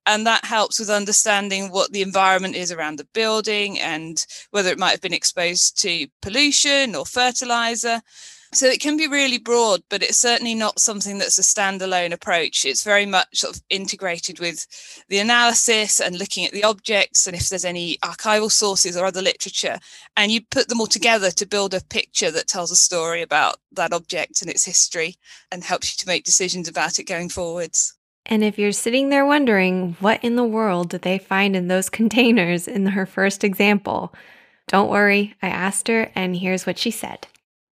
and 0.09 0.27
that 0.27 0.45
helps 0.47 0.81
with 0.81 0.88
understanding 0.88 1.71
what 1.71 1.93
the 1.93 2.00
environment 2.00 2.57
is 2.57 2.73
around 2.73 2.99
the 2.99 3.07
building 3.12 3.79
and 3.79 4.25
whether 4.50 4.71
it 4.71 4.79
might 4.79 4.93
have 4.93 5.03
been 5.03 5.12
exposed 5.12 5.79
to 5.79 6.07
pollution 6.23 6.95
or 6.95 7.05
fertilizer 7.05 8.00
So 8.52 8.67
it 8.67 8.81
can 8.81 8.97
be 8.97 9.07
really 9.07 9.38
broad, 9.38 9.83
but 9.90 10.02
it's 10.02 10.17
certainly 10.17 10.55
not 10.55 10.81
something 10.81 11.19
that's 11.19 11.38
a 11.38 11.43
standalone 11.43 12.12
approach. 12.12 12.64
It's 12.64 12.83
very 12.83 13.05
much 13.05 13.28
sort 13.35 13.57
of 13.57 13.62
integrated 13.69 14.40
with 14.40 14.67
the 15.09 15.19
analysis 15.19 16.00
and 16.00 16.19
looking 16.19 16.47
at 16.47 16.52
the 16.52 16.64
objects 16.64 17.26
and 17.26 17.37
if 17.37 17.50
there's 17.50 17.67
any 17.67 17.99
archival 17.99 18.50
sources 18.50 18.97
or 18.97 19.05
other 19.05 19.21
literature. 19.21 19.78
And 20.17 20.33
you 20.33 20.40
put 20.40 20.69
them 20.69 20.81
all 20.81 20.87
together 20.87 21.31
to 21.33 21.47
build 21.47 21.75
a 21.75 21.85
picture 21.85 22.31
that 22.31 22.49
tells 22.49 22.71
a 22.71 22.76
story 22.76 23.21
about 23.21 23.57
that 23.73 23.93
object 23.93 24.40
and 24.40 24.50
its 24.50 24.64
history 24.64 25.17
and 25.52 25.62
helps 25.62 25.93
you 25.93 25.99
to 25.99 26.09
make 26.09 26.25
decisions 26.25 26.69
about 26.69 26.99
it 26.99 27.05
going 27.05 27.28
forwards. 27.28 27.95
And 28.25 28.43
if 28.43 28.59
you're 28.59 28.73
sitting 28.73 29.11
there 29.11 29.26
wondering 29.26 29.97
what 30.00 30.23
in 30.25 30.37
the 30.37 30.45
world 30.45 30.90
did 30.90 31.02
they 31.02 31.19
find 31.19 31.55
in 31.55 31.69
those 31.69 31.90
containers 31.90 32.67
in 32.67 32.87
her 32.87 33.05
first 33.05 33.45
example, 33.45 34.14
don't 34.69 34.90
worry, 34.90 35.35
I 35.43 35.49
asked 35.49 35.88
her, 35.88 36.11
and 36.14 36.37
here's 36.37 36.67
what 36.67 36.78
she 36.78 36.90
said 36.90 37.26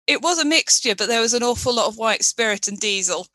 it 0.07 0.21
was 0.21 0.39
a 0.39 0.45
mixture, 0.45 0.95
but 0.95 1.07
there 1.07 1.21
was 1.21 1.33
an 1.33 1.43
awful 1.43 1.75
lot 1.75 1.87
of 1.87 1.97
white 1.97 2.23
spirit 2.23 2.67
and 2.67 2.79
diesel. 2.79 3.27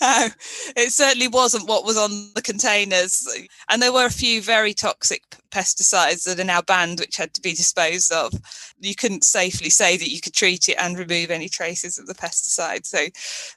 uh, 0.00 0.28
it 0.76 0.92
certainly 0.92 1.28
wasn't 1.28 1.68
what 1.68 1.84
was 1.84 1.96
on 1.96 2.30
the 2.34 2.42
containers. 2.42 3.26
And 3.70 3.80
there 3.80 3.92
were 3.92 4.06
a 4.06 4.10
few 4.10 4.42
very 4.42 4.74
toxic 4.74 5.22
pesticides 5.50 6.24
that 6.24 6.38
are 6.38 6.44
now 6.44 6.62
banned, 6.62 7.00
which 7.00 7.16
had 7.16 7.32
to 7.34 7.40
be 7.40 7.52
disposed 7.52 8.12
of. 8.12 8.32
You 8.78 8.94
couldn't 8.94 9.24
safely 9.24 9.70
say 9.70 9.96
that 9.96 10.10
you 10.10 10.20
could 10.20 10.34
treat 10.34 10.68
it 10.68 10.76
and 10.78 10.98
remove 10.98 11.30
any 11.30 11.48
traces 11.48 11.98
of 11.98 12.06
the 12.06 12.14
pesticide. 12.14 12.84
So 12.84 13.06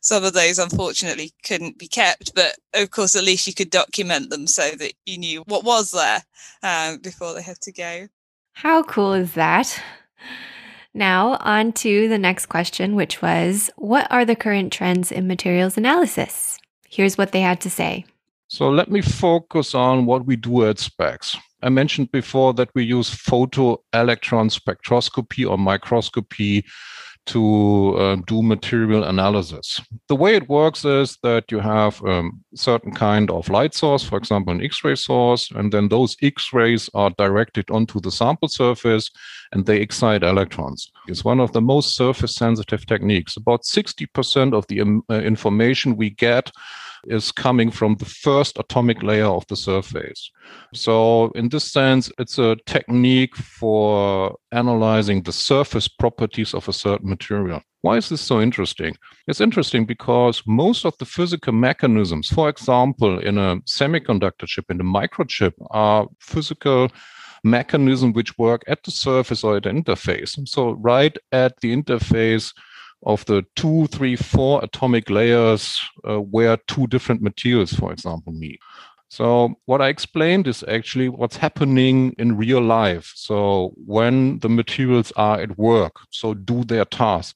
some 0.01 0.23
of 0.23 0.33
those, 0.33 0.59
unfortunately, 0.59 1.33
couldn't 1.43 1.77
be 1.77 1.88
kept. 1.88 2.33
But 2.35 2.55
of 2.73 2.91
course, 2.91 3.15
at 3.15 3.23
least 3.23 3.47
you 3.47 3.53
could 3.53 3.69
document 3.69 4.29
them 4.29 4.47
so 4.47 4.71
that 4.71 4.93
you 5.05 5.17
knew 5.17 5.43
what 5.47 5.63
was 5.63 5.91
there 5.91 6.23
um, 6.63 7.00
before 7.00 7.33
they 7.33 7.41
had 7.41 7.59
to 7.62 7.71
go. 7.71 8.07
How 8.53 8.83
cool 8.83 9.13
is 9.13 9.33
that? 9.33 9.81
Now, 10.93 11.38
on 11.39 11.73
to 11.73 12.07
the 12.07 12.19
next 12.19 12.47
question, 12.47 12.95
which 12.95 13.21
was 13.21 13.71
What 13.77 14.07
are 14.12 14.25
the 14.25 14.35
current 14.35 14.71
trends 14.71 15.12
in 15.12 15.27
materials 15.27 15.77
analysis? 15.77 16.59
Here's 16.88 17.17
what 17.17 17.31
they 17.31 17.41
had 17.41 17.59
to 17.62 17.69
say. 17.69 18.05
So, 18.47 18.69
let 18.69 18.91
me 18.91 19.01
focus 19.01 19.73
on 19.73 20.05
what 20.05 20.25
we 20.25 20.35
do 20.35 20.67
at 20.67 20.77
SPECS. 20.77 21.38
I 21.63 21.69
mentioned 21.69 22.12
before 22.12 22.53
that 22.55 22.69
we 22.75 22.83
use 22.83 23.09
photo 23.09 23.81
electron 23.93 24.50
spectroscopy 24.50 25.50
or 25.50 25.57
microscopy 25.57 26.65
to 27.25 27.96
uh, 27.98 28.18
do 28.27 28.42
material 28.42 29.03
analysis. 29.03 29.82
The 30.10 30.15
way 30.15 30.36
it 30.36 30.50
works 30.50 30.84
is 30.84 31.18
that 31.24 31.51
you 31.51 31.60
have 31.60 32.01
a 32.03 32.12
um, 32.12 32.44
certain 32.56 32.92
kind 32.92 33.32
of 33.32 33.50
light 33.50 33.74
source, 33.74 34.03
for 34.03 34.18
example, 34.18 34.53
an 34.53 34.62
X-ray 34.62 34.96
source, 34.96 35.50
and 35.51 35.72
then 35.72 35.88
those 35.88 36.18
X-rays 36.22 36.89
are 36.94 37.12
directed 37.18 37.70
onto 37.72 38.00
the 38.00 38.12
sample 38.12 38.50
surface 38.50 39.10
and 39.51 39.65
they 39.65 39.80
excite 39.80 40.24
electrons. 40.24 40.92
It's 41.08 41.24
one 41.24 41.39
of 41.39 41.51
the 41.53 41.62
most 41.62 41.96
surface 41.96 42.36
sensitive 42.36 42.86
techniques. 42.86 43.38
About 43.38 43.63
60% 43.63 44.53
of 44.53 44.68
the 44.68 44.82
um, 44.82 45.03
uh, 45.10 45.15
information 45.15 45.96
we 45.96 46.10
get 46.10 46.51
is 47.05 47.31
coming 47.31 47.72
from 47.72 47.95
the 47.95 48.05
first 48.05 48.57
atomic 48.60 49.03
layer 49.03 49.27
of 49.27 49.45
the 49.48 49.55
surface. 49.55 50.31
So, 50.74 51.31
in 51.36 51.50
this 51.50 51.72
sense, 51.72 52.12
it's 52.17 52.38
a 52.38 52.57
technique 52.65 53.36
for 53.36 54.36
analyzing 54.51 55.24
the 55.24 55.31
surface 55.31 55.88
properties 55.88 56.53
of 56.53 56.67
a 56.67 56.74
certain 56.74 57.10
material. 57.10 57.62
Why 57.81 57.98
is 57.98 58.10
this 58.10 58.22
so 58.22 58.41
interesting? 58.41 58.95
It's 59.27 59.41
interesting 59.41 59.86
because 59.86 60.41
most 60.48 60.86
of 60.86 60.98
the 61.00 61.05
physical 61.05 61.53
mechanisms, 61.53 62.29
for 62.29 62.48
example, 62.48 63.19
in 63.19 63.38
a 63.38 63.57
semiconductor 63.62 64.45
chip, 64.45 64.72
in 64.72 64.79
a 64.79 64.86
microchip, 64.86 65.53
are 65.72 66.07
physical 66.19 66.89
mechanisms 67.43 68.15
which 68.15 68.38
work 68.38 68.63
at 68.67 68.81
the 68.83 68.91
surface 68.91 69.43
or 69.43 69.57
at 69.57 69.63
the 69.63 69.69
interface. 69.69 70.48
So, 70.48 70.72
right 70.72 71.15
at 71.31 71.60
the 71.60 71.75
interface, 71.75 72.53
of 73.05 73.25
the 73.25 73.45
two, 73.55 73.88
three, 73.88 74.15
four 74.15 74.63
atomic 74.63 75.10
layers 75.10 75.79
uh, 76.07 76.17
where 76.17 76.57
two 76.67 76.88
different 76.88 77.22
materials, 77.22 77.74
for 77.74 77.91
example, 77.91 78.33
meet. 78.33 78.60
So 79.10 79.55
what 79.65 79.81
I 79.81 79.89
explained 79.89 80.48
is 80.48 80.63
actually 80.67 81.10
what's 81.10 81.38
happening 81.38 82.15
in 82.17 82.38
real 82.38 82.62
life. 82.62 83.12
So 83.15 83.74
when 83.86 84.39
the 84.39 84.50
materials 84.50 85.12
are 85.15 85.39
at 85.39 85.57
work, 85.57 85.98
so 86.10 86.33
do 86.33 86.63
their 86.63 86.86
task 86.86 87.36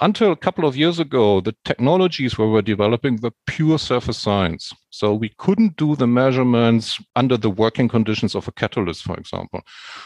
until 0.00 0.32
a 0.32 0.36
couple 0.36 0.66
of 0.66 0.76
years 0.76 0.98
ago, 0.98 1.40
the 1.40 1.54
technologies 1.64 2.36
we 2.36 2.46
were 2.46 2.62
developing 2.62 3.18
were 3.22 3.32
pure 3.46 3.78
surface 3.78 4.18
science. 4.18 4.72
So 4.94 5.12
we 5.12 5.30
couldn't 5.38 5.76
do 5.76 5.96
the 5.96 6.06
measurements 6.06 7.00
under 7.16 7.36
the 7.36 7.50
working 7.50 7.88
conditions 7.88 8.36
of 8.36 8.46
a 8.46 8.52
catalyst, 8.52 9.02
for 9.02 9.16
example. 9.16 9.60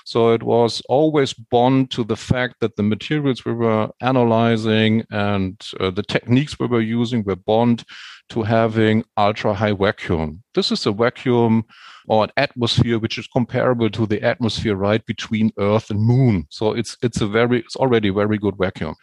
So 0.07 0.33
it 0.33 0.43
was 0.43 0.81
always 0.89 1.35
bound 1.35 1.91
to 1.91 2.05
the 2.05 2.17
fact 2.17 2.55
that 2.61 2.77
the 2.77 2.83
materials 2.83 3.45
we 3.45 3.53
were 3.53 3.91
analyzing 4.01 5.05
and 5.11 5.63
uh, 5.79 5.91
the 5.91 6.03
techniques 6.03 6.59
we 6.59 6.69
were 6.69 6.81
using 6.81 7.23
were 7.23 7.37
bound 7.37 7.85
to 8.31 8.43
having 8.43 9.05
ultra 9.19 9.53
high 9.53 9.73
vacuum. 9.73 10.43
This 10.55 10.73
is 10.73 10.87
a 10.87 10.93
vacuum 10.93 11.65
or 12.09 12.25
an 12.25 12.31
atmosphere 12.39 12.99
which 12.99 13.19
is 13.19 13.27
comparable 13.27 13.91
to 13.91 14.07
the 14.07 14.23
atmosphere 14.23 14.75
right 14.75 15.05
between 15.05 15.53
Earth 15.59 15.91
and 15.91 16.01
Moon. 16.01 16.47
So 16.49 16.73
it's 16.73 16.97
it's 17.03 17.21
a 17.21 17.27
very 17.27 17.61
it's 17.61 17.77
already 17.77 18.09
very 18.09 18.39
good 18.39 18.57
vacuum. 18.57 18.95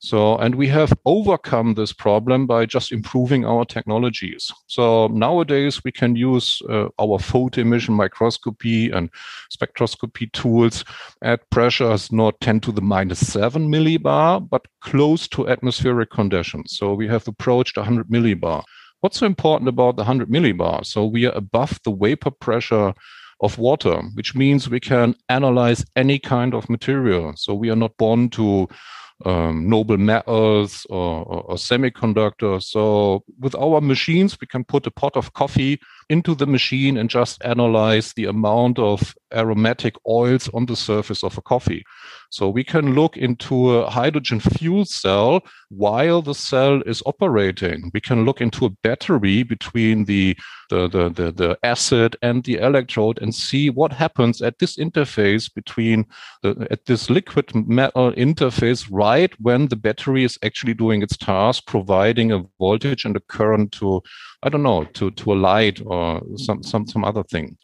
So 0.00 0.36
and 0.38 0.54
we 0.54 0.68
have 0.68 0.92
overcome 1.04 1.74
this 1.74 1.92
problem 1.92 2.46
by 2.46 2.66
just 2.66 2.92
improving 2.92 3.44
our 3.44 3.64
technologies. 3.64 4.50
So 4.66 5.08
nowadays 5.32 5.82
we 5.84 5.92
can 5.92 6.14
use 6.14 6.60
uh, 6.68 6.88
our 6.98 7.18
photo 7.18 7.60
emission 7.60 7.94
microscopy 7.94 8.90
and 8.90 9.08
spectroscopy 9.56 10.30
tools 10.32 10.84
at 11.22 11.48
pressures 11.50 12.12
not 12.12 12.38
10 12.40 12.60
to 12.60 12.72
the 12.72 12.82
minus 12.82 13.20
7 13.32 13.70
millibar, 13.70 14.46
but 14.48 14.66
close 14.80 15.26
to 15.28 15.48
atmospheric 15.48 16.10
conditions. 16.10 16.76
So 16.76 16.94
we 16.94 17.08
have 17.08 17.26
approached 17.28 17.76
100 17.76 18.08
millibar. 18.08 18.62
What's 19.00 19.18
so 19.18 19.26
important 19.26 19.68
about 19.68 19.96
the 19.96 20.02
100 20.02 20.28
millibar? 20.28 20.84
So 20.84 21.06
we 21.06 21.26
are 21.26 21.34
above 21.34 21.80
the 21.84 21.92
vapor 21.92 22.30
pressure 22.30 22.92
of 23.40 23.58
water, 23.58 24.02
which 24.14 24.34
means 24.34 24.68
we 24.68 24.80
can 24.80 25.14
analyze 25.28 25.84
any 25.96 26.18
kind 26.18 26.54
of 26.54 26.68
material. 26.68 27.32
So 27.36 27.54
we 27.54 27.70
are 27.70 27.80
not 27.84 27.96
born 27.96 28.28
to 28.30 28.68
um, 29.24 29.68
noble 29.68 29.98
metals 29.98 30.86
or, 30.90 31.24
or, 31.24 31.42
or, 31.42 31.56
semiconductors. 31.56 32.64
So 32.64 33.24
with 33.38 33.54
our 33.54 33.80
machines, 33.80 34.38
we 34.40 34.46
can 34.46 34.64
put 34.64 34.86
a 34.86 34.90
pot 34.90 35.16
of 35.16 35.32
coffee 35.32 35.80
into 36.08 36.34
the 36.34 36.46
machine 36.46 36.96
and 36.96 37.08
just 37.08 37.42
analyze 37.44 38.12
the 38.14 38.26
amount 38.26 38.78
of 38.78 39.14
aromatic 39.32 39.94
oils 40.06 40.48
on 40.54 40.66
the 40.66 40.76
surface 40.76 41.22
of 41.22 41.38
a 41.38 41.42
coffee. 41.42 41.84
So 42.32 42.48
we 42.48 42.64
can 42.64 42.94
look 42.94 43.18
into 43.18 43.72
a 43.72 43.90
hydrogen 43.90 44.40
fuel 44.40 44.86
cell 44.86 45.42
while 45.68 46.22
the 46.22 46.34
cell 46.34 46.80
is 46.86 47.02
operating. 47.04 47.90
We 47.92 48.00
can 48.00 48.24
look 48.24 48.40
into 48.40 48.64
a 48.64 48.70
battery 48.70 49.42
between 49.42 50.06
the, 50.06 50.38
the, 50.70 50.88
the, 50.88 51.10
the, 51.10 51.32
the 51.32 51.58
acid 51.62 52.16
and 52.22 52.42
the 52.42 52.56
electrode 52.56 53.20
and 53.20 53.34
see 53.34 53.68
what 53.68 53.92
happens 53.92 54.40
at 54.40 54.58
this 54.58 54.78
interface 54.78 55.52
between 55.54 56.06
the, 56.42 56.66
at 56.70 56.86
this 56.86 57.10
liquid 57.10 57.54
metal 57.54 58.12
interface 58.12 58.88
right 58.90 59.30
when 59.38 59.68
the 59.68 59.76
battery 59.76 60.24
is 60.24 60.38
actually 60.42 60.72
doing 60.72 61.02
its 61.02 61.18
task, 61.18 61.66
providing 61.66 62.32
a 62.32 62.44
voltage 62.58 63.04
and 63.04 63.14
a 63.14 63.20
current 63.20 63.72
to 63.72 64.02
I 64.42 64.48
don't 64.48 64.64
know, 64.64 64.84
to, 64.84 65.10
to 65.12 65.32
a 65.32 65.34
light 65.34 65.80
or 65.86 66.20
some, 66.36 66.62
some, 66.64 66.86
some 66.86 67.04
other 67.04 67.22
thing. 67.22 67.56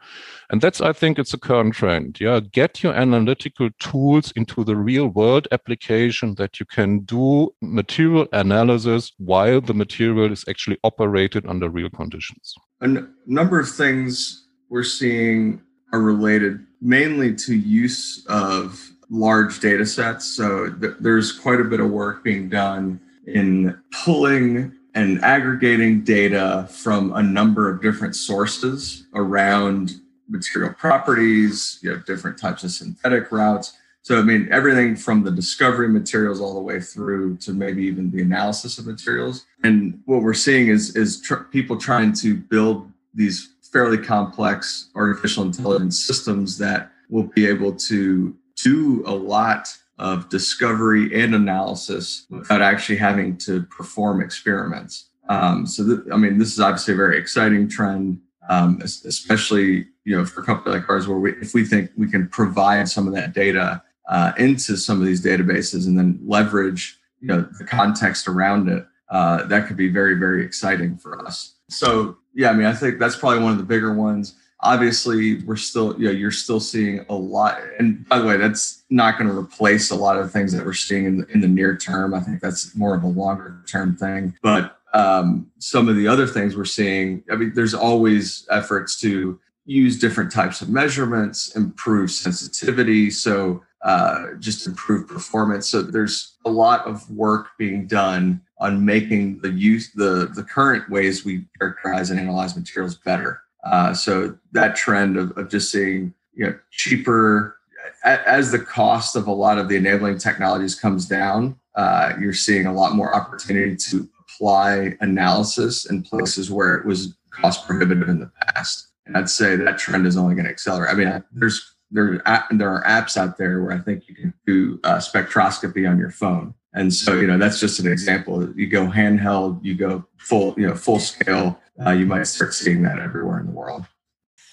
And 0.51 0.61
that's, 0.61 0.81
I 0.81 0.93
think 0.93 1.19
it's 1.19 1.35
a 1.35 1.39
current 1.39 1.75
trend. 1.75 2.19
Yeah. 2.21 2.41
Get 2.41 2.83
your 2.83 2.95
analytical 2.95 3.69
tools 3.79 4.33
into 4.33 4.65
the 4.65 4.77
real 4.77 5.09
world 5.09 5.47
application 5.53 6.37
that 6.37 6.59
you 6.59 6.67
can 6.67 7.01
do 7.01 7.55
material 7.61 8.27
analysis 8.33 9.13
while 9.19 9.61
the 9.61 9.75
material 9.75 10.33
is 10.33 10.45
actually 10.49 10.79
operated 10.85 11.47
under 11.47 11.69
real 11.69 11.91
conditions. 11.91 12.55
A 12.81 12.89
number 13.27 13.61
of 13.61 13.69
things 13.69 14.47
we're 14.71 14.85
seeing 14.85 15.61
are 15.93 16.01
related 16.01 16.65
mainly 16.81 17.35
to 17.35 17.55
use 17.55 18.25
of 18.29 18.91
large 19.11 19.61
data 19.61 19.85
sets. 19.85 20.37
So 20.37 20.71
th- 20.71 20.95
there's 21.01 21.33
quite 21.33 21.61
a 21.61 21.65
bit 21.65 21.81
of 21.81 21.91
work 21.91 22.23
being 22.23 22.49
done 22.49 23.01
in 23.27 23.79
pulling 24.05 24.73
and 24.95 25.23
aggregating 25.23 26.03
data 26.03 26.69
from 26.71 27.13
a 27.15 27.23
number 27.23 27.71
of 27.71 27.83
different 27.83 28.17
sources 28.17 29.07
around 29.15 29.93
material 30.29 30.73
properties, 30.75 31.79
you 31.83 31.91
have 31.91 32.05
different 32.05 32.39
types 32.39 32.65
of 32.65 32.71
synthetic 32.71 33.31
routes. 33.33 33.77
So, 34.03 34.19
I 34.19 34.23
mean, 34.23 34.49
everything 34.51 34.97
from 34.97 35.23
the 35.23 35.31
discovery 35.31 35.89
materials 35.89 36.41
all 36.41 36.55
the 36.55 36.61
way 36.61 36.81
through 36.81 37.37
to 37.39 37.53
maybe 37.53 37.85
even 37.85 38.11
the 38.11 38.23
analysis 38.23 38.79
of 38.79 38.87
materials. 38.87 39.45
And 39.65 40.01
what 40.07 40.23
we're 40.23 40.35
seeing 40.35 40.69
is, 40.69 40.97
is 40.97 41.21
tr- 41.21 41.45
people 41.51 41.77
trying 41.77 42.13
to 42.15 42.35
build 42.35 42.91
these 43.13 43.55
fairly 43.71 43.99
complex 43.99 44.89
artificial 44.95 45.45
intelligence 45.45 46.03
systems 46.07 46.57
that 46.59 46.91
will 47.11 47.25
be 47.25 47.47
able 47.47 47.75
to 47.75 48.35
do 48.65 49.03
a 49.07 49.15
lot 49.15 49.69
of 49.99 50.29
discovery 50.29 51.21
and 51.21 51.35
analysis 51.35 52.27
without 52.31 52.63
actually 52.63 52.97
having 52.97 53.37
to 53.37 53.63
perform 53.65 54.23
experiments. 54.23 55.11
Um, 55.29 55.67
so, 55.67 55.85
th- 55.85 56.07
I 56.13 56.17
mean, 56.17 56.39
this 56.39 56.53
is 56.53 56.61
obviously 56.61 56.95
a 56.95 56.97
very 56.97 57.19
exciting 57.19 57.69
trend, 57.69 58.21
um, 58.49 58.81
especially 58.83 59.89
you 60.09 60.17
know 60.17 60.25
for 60.25 60.41
a 60.41 60.45
company 60.45 60.75
like 60.75 60.89
ours, 60.89 61.07
where 61.07 61.19
we, 61.19 61.33
if 61.33 61.53
we 61.53 61.65
think 61.65 61.91
we 61.99 62.11
can 62.11 62.27
provide 62.29 62.89
some 62.89 63.07
of 63.07 63.13
that 63.13 63.35
data 63.35 63.83
uh, 64.09 64.33
into 64.39 64.75
some 64.75 64.99
of 65.01 65.07
these 65.07 65.23
databases 65.23 65.87
and 65.87 65.99
then 65.99 66.19
leverage 66.25 66.99
you 67.21 67.29
know 67.29 67.47
the 67.59 67.65
context 67.65 68.27
around 68.27 68.71
it 68.71 68.87
uh, 69.11 69.45
that 69.45 69.67
could 69.69 69.77
be 69.77 69.89
very 69.89 70.15
very 70.15 70.43
exciting 70.43 70.97
for 70.97 71.25
us. 71.27 71.57
So 71.69 72.17
yeah 72.35 72.51
i 72.51 72.53
mean 72.55 72.67
i 72.67 72.73
think 72.73 72.99
that's 72.99 73.17
probably 73.17 73.41
one 73.41 73.53
of 73.53 73.59
the 73.59 73.65
bigger 73.65 73.93
ones. 73.93 74.37
Obviously 74.61 75.43
we're 75.45 75.57
still 75.57 75.95
you 76.01 76.07
know 76.07 76.11
you're 76.11 76.31
still 76.31 76.59
seeing 76.59 77.05
a 77.11 77.15
lot 77.15 77.61
and 77.79 78.09
by 78.09 78.19
the 78.19 78.25
way 78.25 78.39
that's 78.39 78.85
not 78.89 79.19
going 79.19 79.29
to 79.29 79.39
replace 79.39 79.91
a 79.91 79.95
lot 79.95 80.17
of 80.17 80.25
the 80.25 80.31
things 80.31 80.55
that 80.55 80.65
we're 80.65 80.73
seeing 80.73 81.05
in 81.05 81.19
the, 81.19 81.27
in 81.27 81.41
the 81.43 81.49
near 81.49 81.77
term. 81.77 82.15
I 82.15 82.21
think 82.21 82.41
that's 82.41 82.75
more 82.75 82.95
of 82.95 83.03
a 83.03 83.07
longer 83.07 83.63
term 83.67 83.95
thing. 83.95 84.35
But 84.43 84.79
um, 84.95 85.51
some 85.59 85.87
of 85.87 85.97
the 85.97 86.09
other 86.09 86.27
things 86.27 86.57
we're 86.57 86.65
seeing 86.65 87.23
i 87.31 87.37
mean 87.37 87.53
there's 87.55 87.75
always 87.75 88.47
efforts 88.51 88.99
to 89.03 89.39
use 89.69 89.99
different 89.99 90.33
types 90.33 90.61
of 90.61 90.69
measurements 90.69 91.55
improve 91.57 92.11
sensitivity 92.11 93.11
so 93.11 93.63
uh, 93.83 94.27
just 94.41 94.67
improve 94.67 95.07
performance 95.07 95.69
so 95.69 95.83
there's 95.83 96.37
a 96.45 96.51
lot 96.51 96.85
of 96.87 97.09
work 97.11 97.51
being 97.59 97.87
done 97.87 98.41
on 98.59 98.85
making 98.85 99.39
the 99.41 99.51
use 99.51 99.93
the 99.93 100.31
the 100.35 100.43
current 100.43 100.89
ways 100.91 101.25
we 101.25 101.45
characterize 101.59 102.11
and 102.11 102.19
analyze 102.19 102.57
materials 102.57 102.97
better 102.97 103.41
uh, 103.65 103.93
so 103.93 104.37
that 104.53 104.75
trend 104.75 105.17
of, 105.17 105.37
of 105.39 105.49
just 105.49 105.71
seeing 105.71 106.13
you 106.35 106.47
know 106.47 106.59
cheaper 106.71 107.59
as 108.05 108.51
the 108.51 108.59
cost 108.59 109.17
of 109.17 109.27
a 109.27 109.33
lot 109.33 109.59
of 109.59 109.69
the 109.69 109.77
enabling 109.77 110.19
technologies 110.19 110.75
comes 110.75 111.07
down, 111.07 111.59
uh, 111.75 112.13
you're 112.21 112.33
seeing 112.33 112.67
a 112.67 112.73
lot 112.73 112.95
more 112.95 113.15
opportunity 113.15 113.77
to 113.77 114.09
apply 114.21 114.97
analysis 115.01 115.91
in 115.91 116.03
places 116.03 116.51
where 116.51 116.75
it 116.75 116.87
was 116.87 117.15
cost 117.31 117.67
prohibitive 117.67 118.09
in 118.09 118.21
the 118.21 118.31
past. 118.47 118.88
And 119.09 119.17
I'd 119.17 119.29
say 119.29 119.57
that 119.57 119.79
trend 119.79 120.07
is 120.07 120.17
only 120.17 120.35
going 120.35 120.45
to 120.45 120.51
accelerate. 120.51 120.91
I 120.91 120.95
mean, 120.95 121.25
there's 121.33 121.75
there 121.91 122.23
there 122.51 122.71
are 122.71 122.85
apps 122.85 123.17
out 123.17 123.39
there 123.39 123.63
where 123.63 123.73
I 123.73 123.79
think 123.79 124.09
you 124.09 124.15
can 124.15 124.35
do 124.47 124.79
uh, 124.85 124.99
spectroscopy 124.99 125.91
on 125.91 125.99
your 125.99 126.11
phone, 126.11 126.55
and 126.75 126.93
so 126.93 127.15
you 127.15 127.27
know 127.27 127.39
that's 127.39 127.59
just 127.59 127.81
an 127.81 127.91
example. 127.91 128.49
You 128.55 128.67
go 128.69 128.87
handheld, 128.87 129.65
you 129.65 129.75
go 129.75 130.05
full 130.19 130.55
you 130.59 130.67
know 130.67 130.75
full 130.75 131.01
scale 131.01 131.59
uh, 131.85 131.91
you 131.91 132.07
might 132.07 132.25
start 132.25 132.55
seeing 132.55 132.83
that 132.83 132.99
everywhere 132.99 133.41
in 133.41 133.47
the 133.47 133.53
world. 133.53 133.85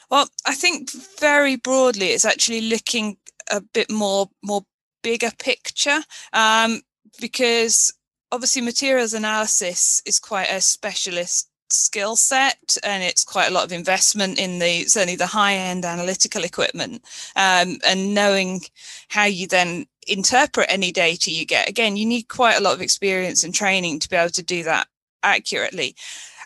Well, 0.09 0.27
I 0.45 0.53
think 0.53 0.91
very 1.19 1.55
broadly, 1.55 2.07
it's 2.07 2.25
actually 2.25 2.62
looking 2.62 3.17
a 3.51 3.62
bit 3.62 3.91
more 3.91 4.29
more 4.43 4.63
bigger 5.03 5.31
picture 5.38 6.00
um, 6.33 6.81
because 7.19 7.93
obviously 8.31 8.62
materials 8.62 9.13
analysis 9.13 10.01
is 10.05 10.19
quite 10.19 10.50
a 10.50 10.62
specialist 10.62 11.50
skill 11.69 12.15
set 12.15 12.77
and 12.84 13.03
it's 13.03 13.24
quite 13.24 13.50
a 13.50 13.53
lot 13.53 13.65
of 13.65 13.72
investment 13.72 14.39
in 14.39 14.60
the 14.60 14.84
certainly 14.86 15.15
the 15.15 15.25
high 15.25 15.55
end 15.55 15.86
analytical 15.86 16.43
equipment 16.43 17.03
um, 17.36 17.77
and 17.88 18.13
knowing 18.13 18.62
how 19.10 19.25
you 19.25 19.48
then 19.48 19.86
interpret 20.07 20.67
any 20.69 20.91
data 20.91 21.31
you 21.31 21.45
get. 21.45 21.67
Again 21.69 21.98
you 21.98 22.05
need 22.05 22.24
quite 22.24 22.57
a 22.57 22.62
lot 22.62 22.74
of 22.74 22.81
experience 22.81 23.43
and 23.43 23.53
training 23.53 24.00
to 24.00 24.10
be 24.10 24.15
able 24.15 24.29
to 24.29 24.43
do 24.43 24.63
that 24.63 24.88
accurately. 25.24 25.95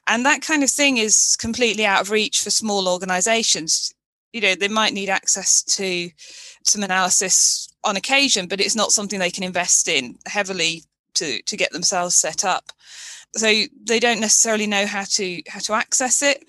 And 0.08 0.26
that 0.26 0.42
kind 0.42 0.64
of 0.64 0.70
thing 0.70 0.98
is 0.98 1.36
completely 1.40 1.86
out 1.86 2.02
of 2.02 2.12
reach 2.12 2.42
for 2.42 2.50
small 2.50 2.88
organizations. 2.88 3.94
You 4.32 4.42
know 4.42 4.56
they 4.56 4.68
might 4.70 4.94
need 4.94 5.10
access 5.10 5.62
to 5.64 6.10
some 6.64 6.84
analysis 6.84 7.68
on 7.84 7.96
occasion 7.98 8.48
but 8.48 8.60
it's 8.60 8.76
not 8.76 8.92
something 8.92 9.20
they 9.20 9.32
can 9.32 9.44
invest 9.44 9.88
in 9.88 10.18
heavily 10.26 10.84
to 11.16 11.42
to 11.42 11.58
get 11.58 11.72
themselves 11.72 12.16
set 12.16 12.46
up 12.46 12.72
so 13.36 13.48
they 13.84 14.00
don't 14.00 14.22
necessarily 14.22 14.68
know 14.68 14.86
how 14.86 15.04
to 15.04 15.42
how 15.48 15.60
to 15.60 15.74
access 15.74 16.22
it. 16.22 16.44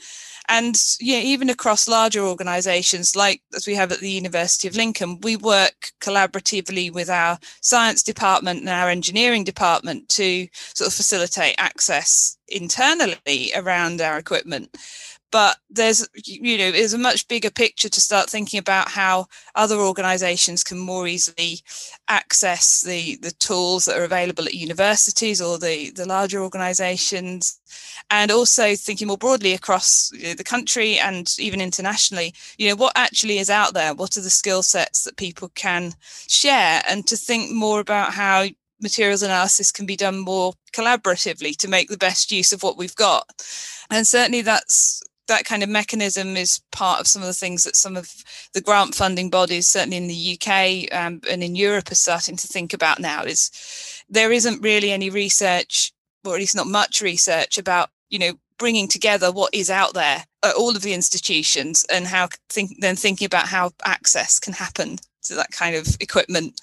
And 0.49 0.77
yeah, 0.99 1.19
even 1.21 1.49
across 1.49 1.87
larger 1.87 2.23
organizations 2.23 3.15
like 3.15 3.41
as 3.55 3.69
we 3.69 3.77
have 3.77 3.93
at 3.93 4.01
the 4.01 4.11
University 4.11 4.67
of 4.67 4.75
Lincoln, 4.75 5.21
we 5.21 5.37
work 5.37 5.93
collaboratively 6.01 6.93
with 6.93 7.09
our 7.09 7.39
science 7.61 8.03
department 8.03 8.61
and 8.61 8.69
our 8.69 8.89
engineering 8.89 9.45
department 9.45 10.09
to 10.11 10.49
sort 10.75 10.89
of 10.89 10.95
facilitate 10.95 11.55
access 11.59 12.37
internally 12.49 13.53
around 13.55 14.01
our 14.01 14.19
equipment 14.19 14.77
but 15.31 15.57
there's 15.69 16.09
you 16.25 16.59
know 16.59 16.71
there's 16.71 16.95
a 16.95 16.99
much 16.99 17.29
bigger 17.29 17.51
picture 17.51 17.89
to 17.89 18.01
start 18.01 18.29
thinking 18.29 18.59
about 18.59 18.89
how 18.89 19.27
other 19.55 19.77
organizations 19.77 20.65
can 20.65 20.79
more 20.79 21.07
easily 21.07 21.61
access 22.09 22.83
the 22.83 23.17
the 23.17 23.31
tools 23.33 23.85
that 23.85 23.99
are 23.99 24.05
available 24.05 24.45
at 24.45 24.55
universities 24.55 25.41
or 25.41 25.59
the 25.59 25.91
the 25.91 26.07
larger 26.07 26.43
organizations 26.43 27.61
and 28.11 28.31
also 28.31 28.75
thinking 28.75 29.07
more 29.07 29.19
broadly 29.19 29.53
across 29.53 30.11
the 30.11 30.45
country 30.45 30.99
and 30.99 31.37
even 31.39 31.61
internationally 31.61 32.35
you 32.59 32.69
know 32.69 32.77
what 32.77 32.93
actually 32.97 33.39
is 33.39 33.51
out 33.51 33.75
there? 33.75 33.95
What 33.95 34.17
are 34.17 34.21
the 34.21 34.31
skill 34.31 34.63
sets 34.63 35.05
that 35.05 35.17
people 35.17 35.51
can 35.55 35.95
share? 36.29 36.83
And 36.89 37.07
to 37.07 37.17
think 37.17 37.53
more 37.53 37.81
about 37.81 38.13
how 38.13 38.47
materials 38.81 39.23
analysis 39.23 39.73
can 39.73 39.87
be 39.87 39.97
done 39.97 40.19
more 40.19 40.55
collaboratively 40.73 41.57
to 41.57 41.69
make 41.69 41.89
the 41.89 41.99
best 41.99 42.33
use 42.33 42.53
of 42.53 42.63
what 42.63 42.77
we've 42.77 42.97
got. 42.97 43.27
And 43.91 44.07
certainly 44.07 44.43
that's 44.43 45.03
that 45.31 45.45
kind 45.45 45.63
of 45.63 45.69
mechanism 45.69 46.37
is 46.37 46.61
part 46.73 47.01
of 47.01 47.07
some 47.07 47.23
of 47.23 47.29
the 47.29 47.33
things 47.33 47.65
that 47.65 47.77
some 47.77 47.97
of 47.97 48.13
the 48.53 48.61
grant 48.61 48.95
funding 48.95 49.31
bodies, 49.31 49.69
certainly 49.69 49.97
in 49.97 50.09
the 50.09 50.39
UK 50.39 50.93
um, 50.93 51.21
and 51.31 51.43
in 51.43 51.55
Europe, 51.55 51.91
are 51.91 51.95
starting 51.95 52.37
to 52.37 52.47
think 52.47 52.73
about 52.73 52.99
now. 52.99 53.23
Is 53.23 53.51
there 54.09 54.33
isn't 54.33 54.61
really 54.61 54.91
any 54.91 55.09
research, 55.09 55.93
or 56.25 56.35
at 56.35 56.41
least 56.41 56.57
not 56.57 56.67
much 56.67 57.01
research, 57.01 57.59
about 57.59 57.91
you 58.11 58.19
know 58.19 58.33
bringing 58.59 58.89
together 58.89 59.33
what 59.33 59.55
is 59.55 59.71
out 59.71 59.95
there 59.95 60.25
at 60.45 60.55
all 60.55 60.77
of 60.77 60.83
the 60.83 60.93
institutions 60.93 61.87
and 61.91 62.07
how 62.07 62.29
think, 62.49 62.73
then 62.81 62.97
thinking 62.97 63.25
about 63.27 63.47
how 63.47 63.71
access 63.85 64.39
can 64.39 64.53
happen 64.53 64.99
to 65.23 65.35
that 65.35 65.51
kind 65.53 65.77
of 65.77 65.97
equipment. 66.01 66.61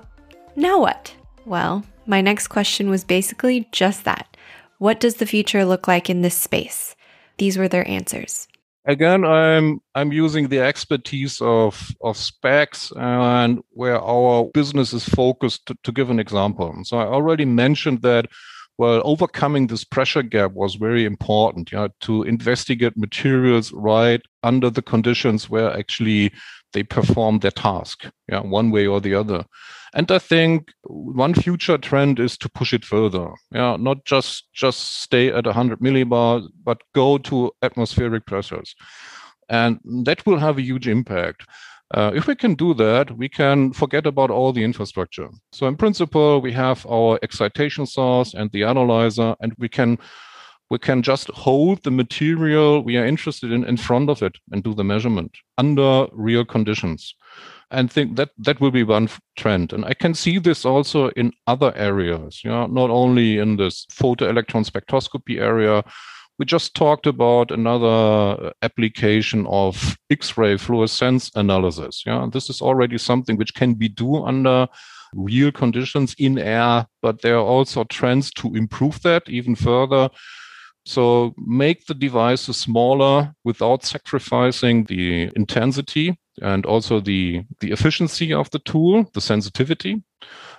now 0.57 0.79
what? 0.79 1.15
Well, 1.47 1.87
my 2.05 2.21
next 2.21 2.49
question 2.49 2.91
was 2.91 3.03
basically 3.03 3.67
just 3.73 4.05
that. 4.05 4.36
What 4.79 5.01
does 5.01 5.17
the 5.17 5.27
future 5.27 5.65
look 5.65 5.89
like 5.89 6.11
in 6.11 6.23
this 6.23 6.37
space? 6.37 6.95
These 7.39 7.59
were 7.59 7.69
their 7.69 7.89
answers 7.89 8.49
again 8.87 9.25
i'm 9.25 9.81
i'm 9.97 10.12
using 10.12 10.49
the 10.49 10.61
expertise 10.61 11.41
of 11.41 11.91
of 12.03 12.17
specs 12.17 12.93
and 12.97 13.61
where 13.71 14.01
our 14.01 14.45
business 14.55 14.93
is 14.93 15.05
focused 15.09 15.67
to, 15.67 15.77
to, 15.83 15.91
give 15.91 16.09
an 16.09 16.21
example 16.21 16.73
so 16.85 16.97
i 16.97 17.05
already 17.05 17.45
mentioned 17.45 18.01
that 18.03 18.27
well, 18.79 19.01
overcoming 19.05 19.69
this 19.69 19.85
pressure 19.85 20.23
gap 20.23 20.53
was 20.53 20.75
very 20.75 21.07
important, 21.07 21.73
yeah, 21.73 21.89
to 22.01 22.25
investigate 22.25 22.97
materials 22.97 23.73
right 23.73 24.21
under 24.43 24.69
the 24.69 24.83
conditions 24.83 25.49
where 25.49 25.73
actually 25.73 26.31
they 26.77 26.83
perform 26.83 27.39
their 27.39 27.51
task, 27.51 28.07
yeah, 28.31 28.41
one 28.41 28.71
way 28.71 28.87
or 28.87 29.01
the 29.01 29.15
other. 29.15 29.47
And 29.95 30.12
I 30.12 30.19
think 30.19 30.71
one 30.83 31.33
future 31.33 31.79
trend 31.79 32.21
is 32.21 32.37
to 32.39 32.51
push 32.51 32.75
it 32.75 32.85
further, 32.85 33.31
yeah, 33.51 33.77
not 33.81 34.05
just 34.05 34.49
just 34.53 35.01
stay 35.03 35.29
at 35.29 35.47
100 35.47 35.81
millibar, 35.81 36.47
but 36.62 36.83
go 36.95 37.17
to 37.17 37.51
atmospheric 37.62 38.27
pressures, 38.27 38.75
and 39.49 39.81
that 40.05 40.27
will 40.27 40.39
have 40.39 40.59
a 40.59 40.62
huge 40.71 40.87
impact. 40.87 41.47
Uh, 41.95 42.11
if 42.15 42.27
we 42.27 42.35
can 42.35 42.55
do 42.55 42.75
that, 42.75 43.17
we 43.17 43.29
can 43.29 43.73
forget 43.73 44.07
about 44.07 44.31
all 44.31 44.53
the 44.53 44.65
infrastructure. 44.65 45.31
So 45.53 45.67
in 45.67 45.77
principle, 45.77 46.43
we 46.43 46.53
have 46.53 46.85
our 46.87 47.19
excitation 47.23 47.87
source 47.87 48.35
and 48.35 48.51
the 48.51 48.65
analyzer, 48.65 49.35
and 49.41 49.55
we 49.57 49.71
can 49.71 49.99
we 50.70 50.79
can 50.79 51.02
just 51.02 51.29
hold 51.29 51.83
the 51.83 51.90
material 51.90 52.83
we 52.83 52.96
are 52.96 53.07
interested 53.07 53.52
in 53.52 53.64
in 53.64 53.76
front 53.76 54.11
of 54.11 54.22
it 54.22 54.37
and 54.50 54.62
do 54.62 54.74
the 54.74 54.85
measurement 54.85 55.33
under 55.59 56.07
real 56.12 56.44
conditions. 56.44 57.14
And 57.70 57.90
think 57.90 58.16
that 58.16 58.31
that 58.38 58.61
will 58.61 58.70
be 58.70 58.85
one 58.85 59.09
trend. 59.37 59.72
And 59.72 59.85
I 59.85 59.94
can 59.94 60.14
see 60.14 60.38
this 60.38 60.64
also 60.64 61.09
in 61.11 61.33
other 61.48 61.72
areas, 61.74 62.42
you 62.44 62.50
know, 62.50 62.66
not 62.66 62.90
only 62.90 63.38
in 63.38 63.57
this 63.57 63.87
photoelectron 63.90 64.64
spectroscopy 64.64 65.40
area, 65.40 65.83
we 66.38 66.44
just 66.44 66.74
talked 66.74 67.07
about 67.07 67.50
another 67.50 67.87
uh, 67.87 68.52
application 68.62 69.46
of 69.46 69.96
X-ray 70.11 70.59
fluorescence 70.59 71.31
analysis. 71.35 72.02
Yeah, 72.07 72.29
this 72.31 72.50
is 72.50 72.61
already 72.61 72.98
something 72.98 73.37
which 73.37 73.55
can 73.55 73.74
be 73.74 73.88
do 73.88 74.24
under 74.24 74.68
real 75.14 75.50
conditions 75.50 76.14
in 76.18 76.38
air, 76.38 76.87
but 77.00 77.22
there 77.22 77.37
are 77.37 77.44
also 77.44 77.85
trends 77.85 78.31
to 78.33 78.55
improve 78.55 79.00
that 79.02 79.29
even 79.29 79.55
further. 79.55 80.11
So 80.87 81.35
make 81.37 81.87
the 81.87 81.94
devices 81.94 82.57
smaller 82.57 83.35
without 83.42 83.85
sacrificing 83.85 84.85
the 84.85 85.33
intensity 85.35 86.16
and 86.40 86.64
also 86.64 87.01
the, 87.01 87.42
the 87.59 87.72
efficiency 87.72 88.33
of 88.33 88.49
the 88.51 88.61
tool, 88.61 89.11
the 89.12 89.20
sensitivity 89.20 90.05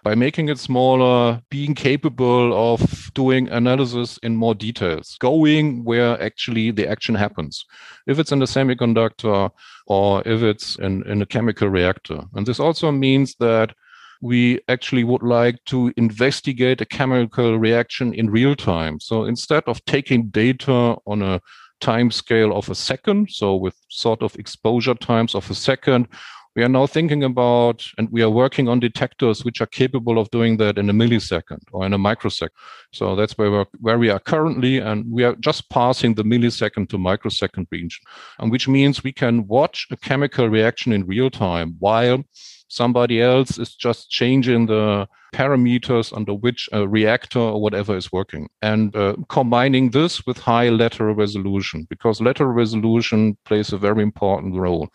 by 0.04 0.16
making 0.16 0.50
it 0.50 0.60
smaller, 0.60 1.42
being 1.50 1.74
capable 1.74 2.74
of 2.74 3.12
doing 3.14 3.48
analysis 3.50 4.18
in 4.22 4.36
more 4.36 4.54
details, 4.54 5.18
going 5.20 5.86
where 5.86 6.22
actually 6.22 6.72
the 6.72 6.88
action 6.88 7.16
happens. 7.16 7.66
If 8.06 8.20
it's 8.20 8.32
in 8.34 8.42
a 8.42 8.46
semiconductor 8.46 9.50
or 9.88 10.28
if 10.28 10.44
it's 10.44 10.76
in, 10.78 11.08
in 11.08 11.22
a 11.22 11.26
chemical 11.26 11.70
reactor. 11.70 12.22
And 12.36 12.46
this 12.46 12.60
also 12.60 12.92
means 12.92 13.36
that 13.40 13.74
we 14.22 14.60
actually 14.68 15.04
would 15.04 15.24
like 15.24 15.64
to 15.66 15.94
investigate 15.98 16.82
a 16.82 16.86
chemical 16.86 17.58
reaction 17.60 18.14
in 18.14 18.30
real 18.30 18.56
time. 18.56 19.00
So 19.00 19.26
instead 19.26 19.64
of 19.68 19.84
taking 19.86 20.30
data 20.30 20.98
on 21.06 21.22
a 21.22 21.42
time 21.80 22.12
scale 22.12 22.56
of 22.56 22.70
a 22.70 22.76
second, 22.76 23.30
so 23.30 23.56
with 23.56 23.76
sort 23.90 24.24
of 24.24 24.36
exposure 24.36 24.96
times 24.96 25.36
of 25.36 25.50
a 25.50 25.54
second, 25.54 26.08
we 26.56 26.64
are 26.64 26.70
now 26.70 26.88
thinking 26.88 27.24
about 27.24 27.86
and 28.00 28.10
we 28.12 28.24
are 28.24 28.32
working 28.32 28.68
on 28.68 28.80
detectors 28.80 29.46
which 29.46 29.62
are 29.62 29.68
capable 29.68 30.18
of 30.18 30.28
doing 30.32 30.58
that 30.58 30.80
in 30.80 30.90
a 30.90 30.94
millisecond 30.94 31.62
or 31.72 31.86
in 31.86 31.94
a 31.94 32.00
microsecond. 32.00 32.50
So 32.92 33.16
that's 33.16 33.38
where, 33.38 33.52
we're, 33.52 33.66
where 33.80 34.00
we 34.00 34.10
are 34.10 34.20
currently, 34.20 34.80
and 34.80 35.06
we 35.08 35.24
are 35.24 35.36
just 35.36 35.70
passing 35.70 36.16
the 36.16 36.24
millisecond 36.24 36.90
to 36.90 36.98
microsecond 36.98 37.68
region, 37.70 38.02
and 38.40 38.52
which 38.52 38.68
means 38.68 39.04
we 39.04 39.12
can 39.12 39.46
watch 39.46 39.86
a 39.92 39.98
chemical 39.98 40.50
reaction 40.50 40.94
in 40.94 41.06
real 41.06 41.30
time 41.30 41.76
while 41.78 42.24
somebody 42.68 43.22
else 43.22 43.58
is 43.58 43.76
just 43.76 44.10
changing 44.10 44.66
the 44.66 45.08
parameters 45.34 46.16
under 46.16 46.34
which 46.34 46.70
a 46.72 46.88
reactor 46.88 47.40
or 47.40 47.62
whatever 47.62 47.96
is 47.96 48.12
working 48.12 48.50
and 48.62 48.96
uh, 48.96 49.16
combining 49.30 49.90
this 49.92 50.26
with 50.26 50.38
high 50.38 50.70
lateral 50.70 51.14
resolution 51.14 51.86
because 51.90 52.22
lateral 52.22 52.52
resolution 52.52 53.38
plays 53.46 53.74
a 53.74 53.78
very 53.78 54.04
important 54.04 54.56
role 54.56 54.90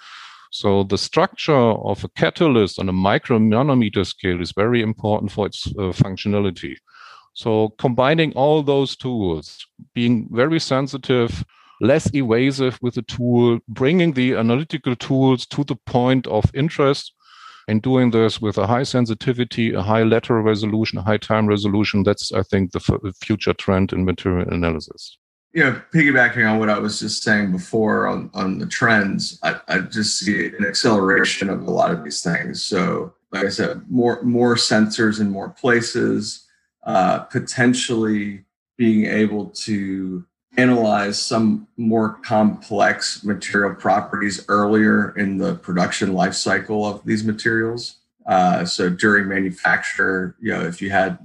so 0.53 0.83
the 0.85 0.99
structure 0.99 1.55
of 1.55 2.05
a 2.05 2.09
catalyst 2.11 2.79
on 2.79 2.91
a 2.91 2.93
micro 2.93 3.39
nanometer 3.39 4.07
scale 4.07 4.39
is 4.41 4.53
very 4.53 4.83
important 4.83 5.33
for 5.33 5.47
its 5.47 5.67
uh, 5.67 5.93
functionality. 5.97 6.77
So 7.33 7.71
combining 7.79 8.35
all 8.35 8.63
those 8.63 8.95
tools, 8.95 9.67
being 9.95 10.29
very 10.31 10.61
sensitive, 10.61 11.43
less 11.81 12.15
evasive 12.15 12.79
with 12.83 12.97
the 12.97 13.03
tool, 13.03 13.61
bringing 13.67 14.13
the 14.13 14.35
analytical 14.35 14.95
tools 14.95 15.47
to 15.47 15.65
the 15.65 15.77
point 15.87 16.27
of 16.27 16.45
interest, 16.53 17.15
and 17.69 17.83
doing 17.83 18.11
this 18.11 18.41
with 18.41 18.59
a 18.59 18.67
high 18.67 18.83
sensitivity, 18.83 19.73
a 19.73 19.83
high 19.83 20.03
lateral 20.03 20.43
resolution, 20.43 20.99
a 20.99 21.03
high 21.03 21.19
time 21.19 21.47
resolution, 21.47 22.03
that's, 22.03 22.33
I 22.33 22.43
think, 22.43 22.73
the 22.73 23.15
future 23.21 23.55
trend 23.55 23.93
in 23.93 24.05
material 24.05 24.49
analysis 24.49 25.19
know, 25.55 25.81
piggybacking 25.93 26.51
on 26.51 26.59
what 26.59 26.71
I 26.71 26.79
was 26.79 26.99
just 27.01 27.23
saying 27.23 27.53
before 27.53 28.07
on, 28.07 28.31
on 28.35 28.59
the 28.59 28.67
trends, 28.67 29.39
I, 29.43 29.61
I 29.69 29.79
just 29.81 30.19
see 30.19 30.47
an 30.47 30.65
acceleration 30.65 31.51
of 31.51 31.63
a 31.63 31.71
lot 31.71 31.91
of 31.91 32.03
these 32.05 32.23
things. 32.23 32.63
So, 32.63 33.15
like 33.33 33.45
I 33.45 33.49
said, 33.49 33.83
more 33.91 34.23
more 34.23 34.57
sensors 34.57 35.21
in 35.21 35.31
more 35.31 35.51
places, 35.51 36.47
uh, 36.85 37.21
potentially 37.21 38.45
being 38.77 39.07
able 39.07 39.47
to 39.47 40.25
analyze 40.57 41.21
some 41.21 41.67
more 41.77 42.15
complex 42.23 43.25
material 43.25 43.75
properties 43.75 44.45
earlier 44.49 45.17
in 45.17 45.39
the 45.39 45.55
production 45.57 46.13
life 46.13 46.35
cycle 46.35 46.87
of 46.87 47.05
these 47.05 47.25
materials. 47.25 47.97
Uh, 48.27 48.65
so 48.65 48.89
during 48.91 49.29
manufacture, 49.29 50.37
you 50.41 50.53
know, 50.53 50.61
if 50.61 50.83
you 50.83 50.91
had 50.91 51.19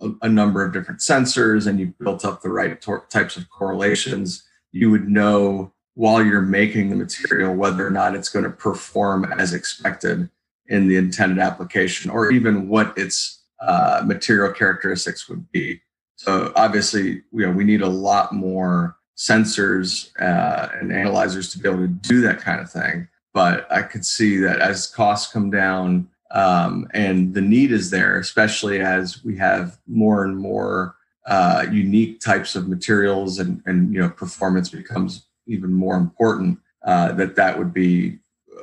a, 0.00 0.10
a 0.22 0.28
number 0.28 0.64
of 0.64 0.72
different 0.72 1.00
sensors 1.00 1.66
and 1.66 1.80
you 1.80 1.92
built 1.98 2.24
up 2.24 2.42
the 2.42 2.48
right 2.48 2.80
tor- 2.80 3.06
types 3.10 3.36
of 3.36 3.50
correlations, 3.50 4.44
you 4.72 4.90
would 4.90 5.08
know 5.08 5.72
while 5.94 6.24
you're 6.24 6.40
making 6.40 6.88
the 6.88 6.96
material 6.96 7.54
whether 7.54 7.86
or 7.86 7.90
not 7.90 8.14
it's 8.14 8.28
going 8.28 8.44
to 8.44 8.50
perform 8.50 9.24
as 9.38 9.52
expected 9.52 10.30
in 10.68 10.88
the 10.88 10.96
intended 10.96 11.38
application 11.38 12.10
or 12.10 12.30
even 12.30 12.68
what 12.68 12.96
its 12.96 13.42
uh, 13.60 14.02
material 14.06 14.52
characteristics 14.52 15.28
would 15.28 15.50
be. 15.50 15.80
So 16.20 16.52
obviously, 16.54 17.22
you 17.32 17.46
know, 17.46 17.50
we 17.50 17.64
need 17.64 17.80
a 17.80 17.88
lot 17.88 18.34
more 18.34 18.98
sensors 19.16 20.10
uh, 20.20 20.68
and 20.78 20.92
analyzers 20.92 21.50
to 21.50 21.58
be 21.58 21.66
able 21.66 21.80
to 21.80 21.88
do 21.88 22.20
that 22.20 22.40
kind 22.40 22.60
of 22.60 22.70
thing. 22.70 23.08
But 23.32 23.66
I 23.72 23.80
could 23.80 24.04
see 24.04 24.36
that 24.36 24.60
as 24.60 24.86
costs 24.86 25.32
come 25.32 25.50
down, 25.50 26.10
um, 26.30 26.86
and 26.92 27.32
the 27.32 27.40
need 27.40 27.72
is 27.72 27.88
there, 27.88 28.18
especially 28.18 28.82
as 28.82 29.24
we 29.24 29.38
have 29.38 29.78
more 29.86 30.22
and 30.22 30.36
more 30.36 30.94
uh, 31.26 31.64
unique 31.72 32.20
types 32.20 32.54
of 32.54 32.68
materials 32.68 33.38
and, 33.38 33.62
and 33.64 33.94
you 33.94 34.00
know 34.00 34.10
performance 34.10 34.68
becomes 34.68 35.24
even 35.46 35.72
more 35.72 35.96
important. 35.96 36.58
Uh, 36.84 37.12
that 37.12 37.34
that 37.36 37.58
would 37.58 37.72
be 37.72 38.18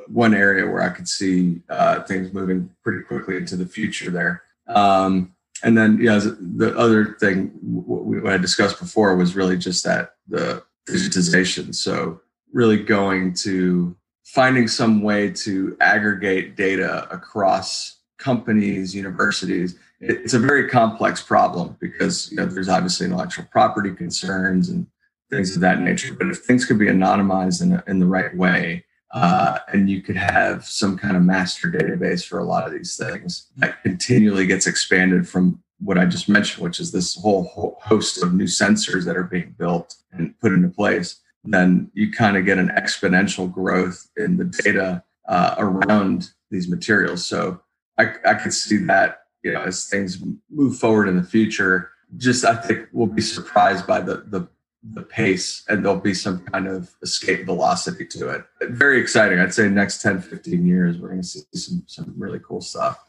one 0.06 0.32
area 0.32 0.64
where 0.64 0.82
I 0.82 0.90
could 0.90 1.08
see 1.08 1.60
uh, 1.68 2.02
things 2.04 2.32
moving 2.32 2.70
pretty 2.84 3.02
quickly 3.02 3.36
into 3.36 3.56
the 3.56 3.66
future 3.66 4.12
there. 4.12 4.44
Um, 4.68 5.34
and 5.62 5.76
then, 5.76 5.98
yeah, 6.00 6.20
the 6.20 6.76
other 6.76 7.16
thing 7.20 7.50
what 7.62 8.32
I 8.32 8.36
discussed 8.36 8.78
before 8.78 9.16
was 9.16 9.34
really 9.34 9.56
just 9.56 9.84
that 9.84 10.14
the 10.28 10.62
digitization. 10.88 11.74
So 11.74 12.20
really 12.52 12.82
going 12.82 13.34
to 13.34 13.96
finding 14.24 14.68
some 14.68 15.02
way 15.02 15.30
to 15.30 15.76
aggregate 15.80 16.56
data 16.56 17.08
across 17.10 17.98
companies, 18.18 18.94
universities. 18.94 19.78
It's 20.00 20.34
a 20.34 20.38
very 20.38 20.68
complex 20.68 21.22
problem 21.22 21.76
because 21.80 22.30
you 22.30 22.36
know, 22.36 22.46
there's 22.46 22.68
obviously 22.68 23.06
intellectual 23.06 23.46
property 23.50 23.92
concerns 23.94 24.68
and 24.68 24.86
things 25.30 25.54
of 25.54 25.62
that 25.62 25.80
nature. 25.80 26.14
But 26.14 26.28
if 26.28 26.38
things 26.38 26.64
could 26.64 26.78
be 26.78 26.86
anonymized 26.86 27.62
in, 27.62 27.82
in 27.86 27.98
the 27.98 28.06
right 28.06 28.34
way, 28.36 28.84
uh, 29.12 29.58
and 29.72 29.88
you 29.88 30.02
could 30.02 30.16
have 30.16 30.64
some 30.64 30.98
kind 30.98 31.16
of 31.16 31.22
master 31.22 31.68
database 31.70 32.26
for 32.26 32.38
a 32.38 32.44
lot 32.44 32.66
of 32.66 32.72
these 32.72 32.96
things 32.96 33.48
that 33.56 33.82
continually 33.82 34.46
gets 34.46 34.66
expanded 34.66 35.28
from 35.28 35.62
what 35.80 35.96
I 35.96 36.04
just 36.06 36.28
mentioned, 36.28 36.62
which 36.62 36.80
is 36.80 36.90
this 36.90 37.14
whole 37.14 37.78
host 37.80 38.22
of 38.22 38.34
new 38.34 38.44
sensors 38.44 39.04
that 39.04 39.16
are 39.16 39.24
being 39.24 39.54
built 39.58 39.94
and 40.12 40.38
put 40.40 40.52
into 40.52 40.68
place 40.68 41.20
then 41.52 41.90
you 41.94 42.12
kind 42.12 42.36
of 42.36 42.44
get 42.44 42.58
an 42.58 42.68
exponential 42.68 43.50
growth 43.50 44.08
in 44.16 44.36
the 44.36 44.44
data 44.44 45.02
uh, 45.28 45.54
around 45.58 46.30
these 46.50 46.68
materials. 46.68 47.26
So 47.26 47.60
I, 47.96 48.12
I 48.24 48.34
could 48.34 48.52
see 48.52 48.78
that, 48.84 49.22
you 49.42 49.52
know, 49.52 49.62
as 49.62 49.86
things 49.86 50.22
move 50.50 50.78
forward 50.78 51.08
in 51.08 51.16
the 51.16 51.22
future, 51.22 51.90
just 52.16 52.44
I 52.44 52.56
think 52.56 52.88
we'll 52.92 53.06
be 53.06 53.22
surprised 53.22 53.86
by 53.86 54.00
the, 54.00 54.24
the, 54.26 54.48
the 54.82 55.02
pace 55.02 55.64
and 55.68 55.84
there'll 55.84 55.98
be 55.98 56.14
some 56.14 56.40
kind 56.46 56.68
of 56.68 56.94
escape 57.02 57.46
velocity 57.46 58.06
to 58.06 58.28
it. 58.28 58.44
Very 58.62 59.00
exciting. 59.00 59.38
I'd 59.38 59.54
say 59.54 59.68
next 59.68 60.02
10, 60.02 60.20
15 60.20 60.66
years, 60.66 60.98
we're 60.98 61.08
going 61.08 61.22
to 61.22 61.26
see 61.26 61.42
some, 61.54 61.82
some 61.86 62.14
really 62.16 62.40
cool 62.40 62.60
stuff. 62.60 63.02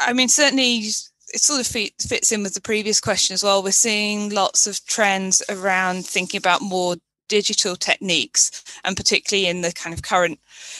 I 0.00 0.12
mean, 0.12 0.28
certainly 0.28 0.78
it 0.78 1.40
sort 1.40 1.60
of 1.60 1.66
fits 1.66 2.32
in 2.32 2.42
with 2.42 2.54
the 2.54 2.60
previous 2.60 3.00
question 3.00 3.34
as 3.34 3.44
well. 3.44 3.62
We're 3.62 3.70
seeing 3.70 4.30
lots 4.30 4.66
of 4.66 4.84
trends 4.84 5.42
around 5.48 6.04
thinking 6.06 6.38
about 6.38 6.60
more 6.60 6.96
digital 7.28 7.76
techniques 7.76 8.62
and 8.84 8.96
particularly 8.96 9.48
in 9.48 9.62
the 9.62 9.72
kind 9.72 9.94
of 9.94 10.02
current 10.02 10.38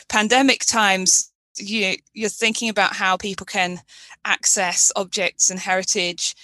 pandemic 0.09 0.67
times 0.67 1.33
you 1.57 1.95
you're 2.13 2.29
thinking 2.29 2.69
about 2.69 2.95
how 2.95 3.17
people 3.17 3.47
can 3.47 3.81
access 4.25 4.93
objects 4.97 5.51
and 5.51 5.61
heritage 5.61 6.35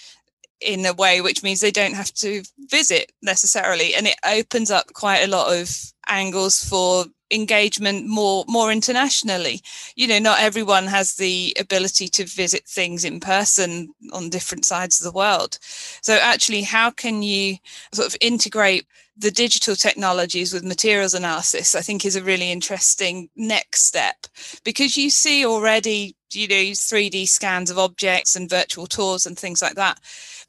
in 0.61 0.85
a 0.85 0.93
way 0.93 1.21
which 1.21 1.43
means 1.43 1.61
they 1.61 1.71
don't 1.71 1.95
have 1.95 2.13
to 2.15 2.43
visit 2.69 3.11
necessarily. 3.21 3.93
And 3.95 4.07
it 4.07 4.15
opens 4.25 4.71
up 4.71 4.93
quite 4.93 5.23
a 5.23 5.27
lot 5.27 5.55
of 5.55 5.69
angles 6.07 6.63
for 6.63 7.05
engagement 7.31 8.07
more 8.07 8.43
more 8.47 8.71
internationally. 8.71 9.61
You 9.95 10.07
know 10.07 10.19
not 10.19 10.39
everyone 10.39 10.87
has 10.87 11.15
the 11.15 11.55
ability 11.59 12.07
to 12.09 12.25
visit 12.25 12.67
things 12.67 13.05
in 13.05 13.19
person 13.19 13.89
on 14.11 14.29
different 14.29 14.65
sides 14.65 14.99
of 14.99 15.03
the 15.03 15.17
world. 15.17 15.59
So 16.01 16.15
actually 16.15 16.63
how 16.63 16.91
can 16.91 17.21
you 17.21 17.57
sort 17.93 18.07
of 18.07 18.15
integrate 18.21 18.87
the 19.17 19.31
digital 19.31 19.75
technologies 19.75 20.53
with 20.53 20.63
materials 20.63 21.13
analysis 21.13 21.75
i 21.75 21.81
think 21.81 22.05
is 22.05 22.15
a 22.15 22.23
really 22.23 22.51
interesting 22.51 23.29
next 23.35 23.83
step. 23.85 24.15
Because 24.63 24.97
you 24.97 25.09
see 25.09 25.45
already 25.45 26.15
you 26.33 26.47
know 26.47 26.55
3d 26.55 27.27
scans 27.27 27.69
of 27.69 27.77
objects 27.77 28.35
and 28.35 28.49
virtual 28.49 28.87
tours 28.87 29.25
and 29.25 29.37
things 29.37 29.61
like 29.61 29.75
that 29.75 29.99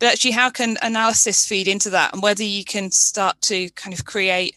but 0.00 0.12
actually 0.12 0.32
how 0.32 0.50
can 0.50 0.76
analysis 0.82 1.46
feed 1.46 1.68
into 1.68 1.90
that? 1.90 2.12
And 2.12 2.22
whether 2.22 2.42
you 2.42 2.64
can 2.64 2.90
start 2.90 3.40
to 3.42 3.70
kind 3.70 3.94
of 3.94 4.04
create 4.04 4.56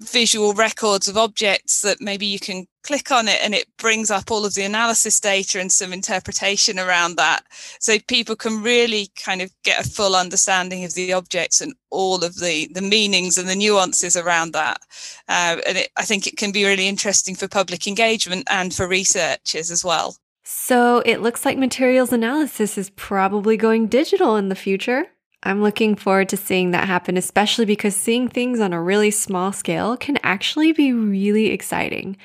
visual 0.00 0.54
records 0.54 1.08
of 1.08 1.18
objects 1.18 1.82
that 1.82 2.00
maybe 2.00 2.24
you 2.24 2.38
can 2.38 2.66
click 2.82 3.12
on 3.12 3.28
it 3.28 3.38
and 3.42 3.54
it 3.54 3.66
brings 3.76 4.10
up 4.10 4.30
all 4.30 4.46
of 4.46 4.54
the 4.54 4.64
analysis 4.64 5.20
data 5.20 5.60
and 5.60 5.70
some 5.70 5.92
interpretation 5.92 6.78
around 6.78 7.16
that. 7.16 7.42
So 7.78 7.98
people 8.08 8.36
can 8.36 8.62
really 8.62 9.10
kind 9.22 9.42
of 9.42 9.52
get 9.62 9.84
a 9.84 9.88
full 9.88 10.16
understanding 10.16 10.84
of 10.84 10.94
the 10.94 11.12
objects 11.12 11.60
and 11.60 11.74
all 11.90 12.24
of 12.24 12.36
the 12.36 12.68
the 12.72 12.80
meanings 12.80 13.36
and 13.36 13.48
the 13.48 13.54
nuances 13.56 14.16
around 14.16 14.52
that. 14.52 14.80
Uh, 15.28 15.58
and 15.66 15.78
it, 15.78 15.90
i 15.96 16.02
think 16.02 16.26
it 16.26 16.36
can 16.36 16.52
be 16.52 16.64
really 16.64 16.88
interesting 16.88 17.34
for 17.34 17.48
public 17.48 17.86
engagement 17.86 18.46
and 18.48 18.74
for 18.74 18.88
researchers 18.88 19.70
as 19.70 19.84
well 19.84 20.16
so 20.52 21.02
it 21.06 21.22
looks 21.22 21.44
like 21.44 21.56
materials 21.56 22.12
analysis 22.12 22.76
is 22.76 22.90
probably 22.90 23.56
going 23.56 23.86
digital 23.86 24.36
in 24.36 24.48
the 24.48 24.54
future 24.54 25.06
I'm 25.42 25.62
looking 25.62 25.94
forward 25.94 26.28
to 26.30 26.36
seeing 26.36 26.72
that 26.72 26.86
happen, 26.86 27.16
especially 27.16 27.64
because 27.64 27.96
seeing 27.96 28.28
things 28.28 28.60
on 28.60 28.74
a 28.74 28.82
really 28.82 29.10
small 29.10 29.52
scale 29.52 29.96
can 29.96 30.18
actually 30.22 30.72
be 30.72 30.92
really 30.92 31.46
exciting, 31.46 32.18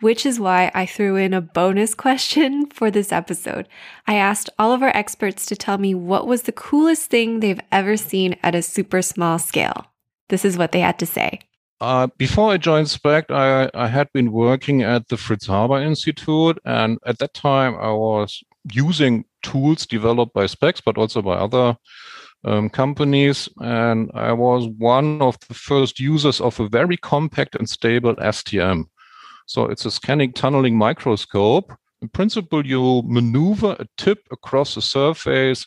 which 0.00 0.24
is 0.24 0.38
why 0.38 0.70
I 0.72 0.86
threw 0.86 1.16
in 1.16 1.34
a 1.34 1.40
bonus 1.40 1.94
question 1.96 2.66
for 2.66 2.90
this 2.90 3.10
episode. 3.10 3.68
I 4.06 4.14
asked 4.14 4.50
all 4.58 4.72
of 4.72 4.82
our 4.82 4.96
experts 4.96 5.46
to 5.46 5.56
tell 5.56 5.78
me 5.78 5.94
what 5.94 6.28
was 6.28 6.42
the 6.42 6.52
coolest 6.52 7.10
thing 7.10 7.40
they've 7.40 7.60
ever 7.72 7.96
seen 7.96 8.36
at 8.42 8.54
a 8.54 8.62
super 8.62 9.02
small 9.02 9.40
scale. 9.40 9.86
This 10.28 10.44
is 10.44 10.56
what 10.56 10.70
they 10.70 10.80
had 10.80 10.98
to 11.00 11.06
say. 11.06 11.40
Uh, 11.80 12.08
before 12.18 12.52
I 12.52 12.58
joined 12.58 12.88
SPECS, 12.88 13.30
I, 13.30 13.70
I 13.72 13.88
had 13.88 14.12
been 14.12 14.32
working 14.32 14.82
at 14.82 15.08
the 15.08 15.16
Fritz 15.16 15.46
Haber 15.46 15.80
Institute, 15.80 16.58
and 16.66 16.98
at 17.06 17.18
that 17.20 17.32
time 17.32 17.74
I 17.76 17.90
was 17.90 18.42
using 18.70 19.24
tools 19.42 19.86
developed 19.86 20.34
by 20.34 20.44
SPECS, 20.44 20.82
but 20.84 20.98
also 20.98 21.22
by 21.22 21.36
other 21.36 21.78
um, 22.44 22.68
companies. 22.68 23.48
And 23.60 24.10
I 24.12 24.32
was 24.32 24.68
one 24.68 25.22
of 25.22 25.38
the 25.48 25.54
first 25.54 25.98
users 25.98 26.38
of 26.40 26.60
a 26.60 26.68
very 26.68 26.98
compact 26.98 27.54
and 27.54 27.68
stable 27.68 28.14
STM. 28.16 28.84
So 29.46 29.64
it's 29.64 29.86
a 29.86 29.90
scanning 29.90 30.34
tunneling 30.34 30.76
microscope. 30.76 31.72
In 32.02 32.08
principle, 32.08 32.66
you 32.66 33.02
maneuver 33.06 33.76
a 33.78 33.86
tip 33.96 34.18
across 34.30 34.74
the 34.74 34.82
surface 34.82 35.64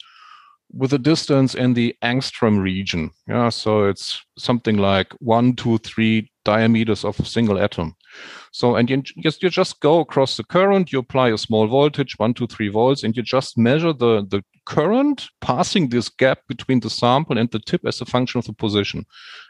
with 0.73 0.93
a 0.93 0.97
distance 0.97 1.55
in 1.55 1.73
the 1.73 1.95
angstrom 2.03 2.61
region. 2.61 3.11
Yeah, 3.27 3.49
so 3.49 3.85
it's 3.85 4.21
something 4.37 4.77
like 4.77 5.13
one, 5.19 5.55
two, 5.55 5.77
three 5.79 6.31
diameters 6.43 7.05
of 7.05 7.19
a 7.19 7.25
single 7.25 7.59
atom. 7.59 7.95
So, 8.51 8.75
and 8.75 8.89
you 8.89 9.01
just, 9.21 9.41
you 9.41 9.49
just 9.49 9.79
go 9.79 9.99
across 9.99 10.37
the 10.37 10.43
current, 10.43 10.91
you 10.91 10.99
apply 10.99 11.29
a 11.29 11.37
small 11.37 11.67
voltage, 11.67 12.15
one, 12.17 12.33
two, 12.33 12.47
three 12.47 12.69
volts, 12.69 13.03
and 13.03 13.15
you 13.15 13.23
just 13.23 13.57
measure 13.57 13.93
the, 13.93 14.25
the 14.29 14.43
current 14.65 15.27
passing 15.41 15.89
this 15.89 16.09
gap 16.09 16.39
between 16.47 16.79
the 16.79 16.89
sample 16.89 17.37
and 17.37 17.49
the 17.51 17.59
tip 17.59 17.81
as 17.85 18.01
a 18.01 18.05
function 18.05 18.39
of 18.39 18.45
the 18.45 18.53
position. 18.53 19.05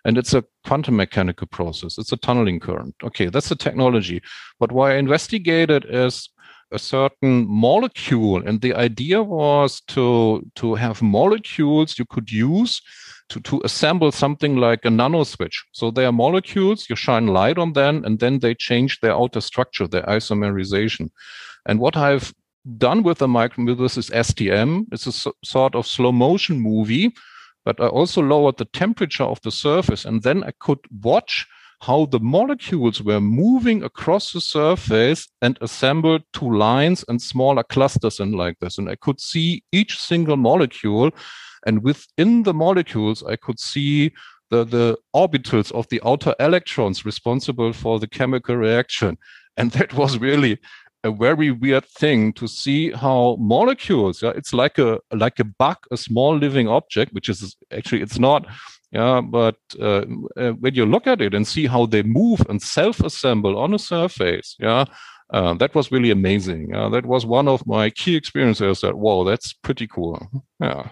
And 0.05 0.17
it's 0.17 0.33
a 0.33 0.45
quantum 0.65 0.95
mechanical 0.95 1.47
process. 1.47 1.97
It's 1.97 2.13
a 2.13 2.17
tunneling 2.17 2.59
current. 2.59 2.95
Okay, 3.03 3.27
that's 3.27 3.49
the 3.49 3.55
technology. 3.55 4.21
But 4.59 4.71
what 4.71 4.91
I 4.91 4.95
investigated 4.95 5.85
is 5.89 6.29
a 6.73 6.79
certain 6.79 7.47
molecule 7.47 8.45
and 8.47 8.61
the 8.61 8.73
idea 8.73 9.21
was 9.21 9.81
to 9.81 10.41
to 10.55 10.75
have 10.75 11.01
molecules 11.01 11.97
you 11.99 12.05
could 12.05 12.31
use 12.31 12.81
to, 13.29 13.39
to 13.41 13.61
assemble 13.63 14.11
something 14.11 14.57
like 14.57 14.85
a 14.85 14.89
nano 14.89 15.23
switch. 15.23 15.65
So 15.71 15.91
they 15.91 16.05
are 16.05 16.11
molecules, 16.11 16.87
you 16.89 16.95
shine 16.95 17.27
light 17.27 17.57
on 17.57 17.73
them, 17.73 18.03
and 18.05 18.19
then 18.19 18.39
they 18.39 18.53
change 18.53 18.99
their 18.99 19.13
outer 19.13 19.41
structure, 19.41 19.87
their 19.87 20.03
isomerization. 20.03 21.09
And 21.65 21.79
what 21.79 21.97
I've 21.97 22.33
done 22.77 23.03
with 23.03 23.19
the 23.19 23.27
micro 23.27 23.65
with 23.65 23.79
this 23.79 23.97
is 23.97 24.09
STM. 24.09 24.85
It's 24.91 25.07
a 25.07 25.11
so, 25.11 25.33
sort 25.43 25.75
of 25.75 25.87
slow 25.87 26.11
motion 26.11 26.59
movie, 26.59 27.13
but 27.65 27.79
I 27.79 27.87
also 27.87 28.21
lowered 28.21 28.57
the 28.57 28.65
temperature 28.65 29.23
of 29.23 29.41
the 29.41 29.51
surface, 29.51 30.05
and 30.05 30.21
then 30.21 30.43
I 30.43 30.51
could 30.59 30.79
watch 31.01 31.47
how 31.85 32.05
the 32.05 32.19
molecules 32.19 33.01
were 33.01 33.19
moving 33.19 33.83
across 33.83 34.31
the 34.31 34.39
surface 34.39 35.27
and 35.41 35.57
assembled 35.59 36.21
two 36.31 36.49
lines 36.55 37.03
and 37.09 37.21
smaller 37.21 37.63
clusters 37.63 38.21
in 38.21 38.31
like 38.31 38.57
this. 38.59 38.77
And 38.77 38.89
I 38.89 38.95
could 38.95 39.19
see 39.19 39.63
each 39.73 39.99
single 39.99 40.37
molecule 40.37 41.11
and 41.65 41.83
within 41.83 42.43
the 42.43 42.53
molecules, 42.53 43.23
I 43.23 43.35
could 43.35 43.59
see 43.59 44.13
the, 44.49 44.63
the 44.63 44.97
orbitals 45.15 45.71
of 45.71 45.87
the 45.89 46.01
outer 46.05 46.35
electrons 46.39 47.05
responsible 47.05 47.73
for 47.73 47.99
the 47.99 48.07
chemical 48.07 48.55
reaction. 48.55 49.17
And 49.57 49.71
that 49.71 49.93
was 49.93 50.17
really 50.17 50.59
a 51.03 51.11
very 51.11 51.51
weird 51.51 51.85
thing 51.85 52.33
to 52.33 52.47
see 52.47 52.91
how 52.91 53.35
molecules, 53.39 54.21
yeah, 54.23 54.31
it's 54.35 54.53
like 54.53 54.77
a 54.77 54.99
like 55.11 55.39
a 55.39 55.43
bug, 55.43 55.77
a 55.91 55.97
small 55.97 56.37
living 56.37 56.67
object, 56.67 57.13
which 57.13 57.29
is 57.29 57.55
actually 57.71 58.01
it's 58.01 58.19
not, 58.19 58.45
yeah, 58.91 59.21
but 59.21 59.55
uh, 59.79 60.05
uh, 60.37 60.51
when 60.51 60.75
you 60.75 60.85
look 60.85 61.07
at 61.07 61.21
it 61.21 61.33
and 61.33 61.47
see 61.47 61.67
how 61.67 61.85
they 61.85 62.03
move 62.03 62.41
and 62.49 62.61
self-assemble 62.61 63.57
on 63.57 63.73
a 63.73 63.79
surface, 63.79 64.55
yeah, 64.59 64.85
uh, 65.31 65.53
that 65.55 65.75
was 65.75 65.91
really 65.91 66.11
amazing. 66.11 66.73
Uh, 66.73 66.89
that 66.89 67.05
was 67.05 67.25
one 67.25 67.47
of 67.47 67.65
my 67.67 67.89
key 67.89 68.15
experiences. 68.15 68.81
That 68.81 68.97
wow, 68.97 69.23
that's 69.23 69.51
pretty 69.51 69.87
cool. 69.87 70.43
Yeah. 70.59 70.89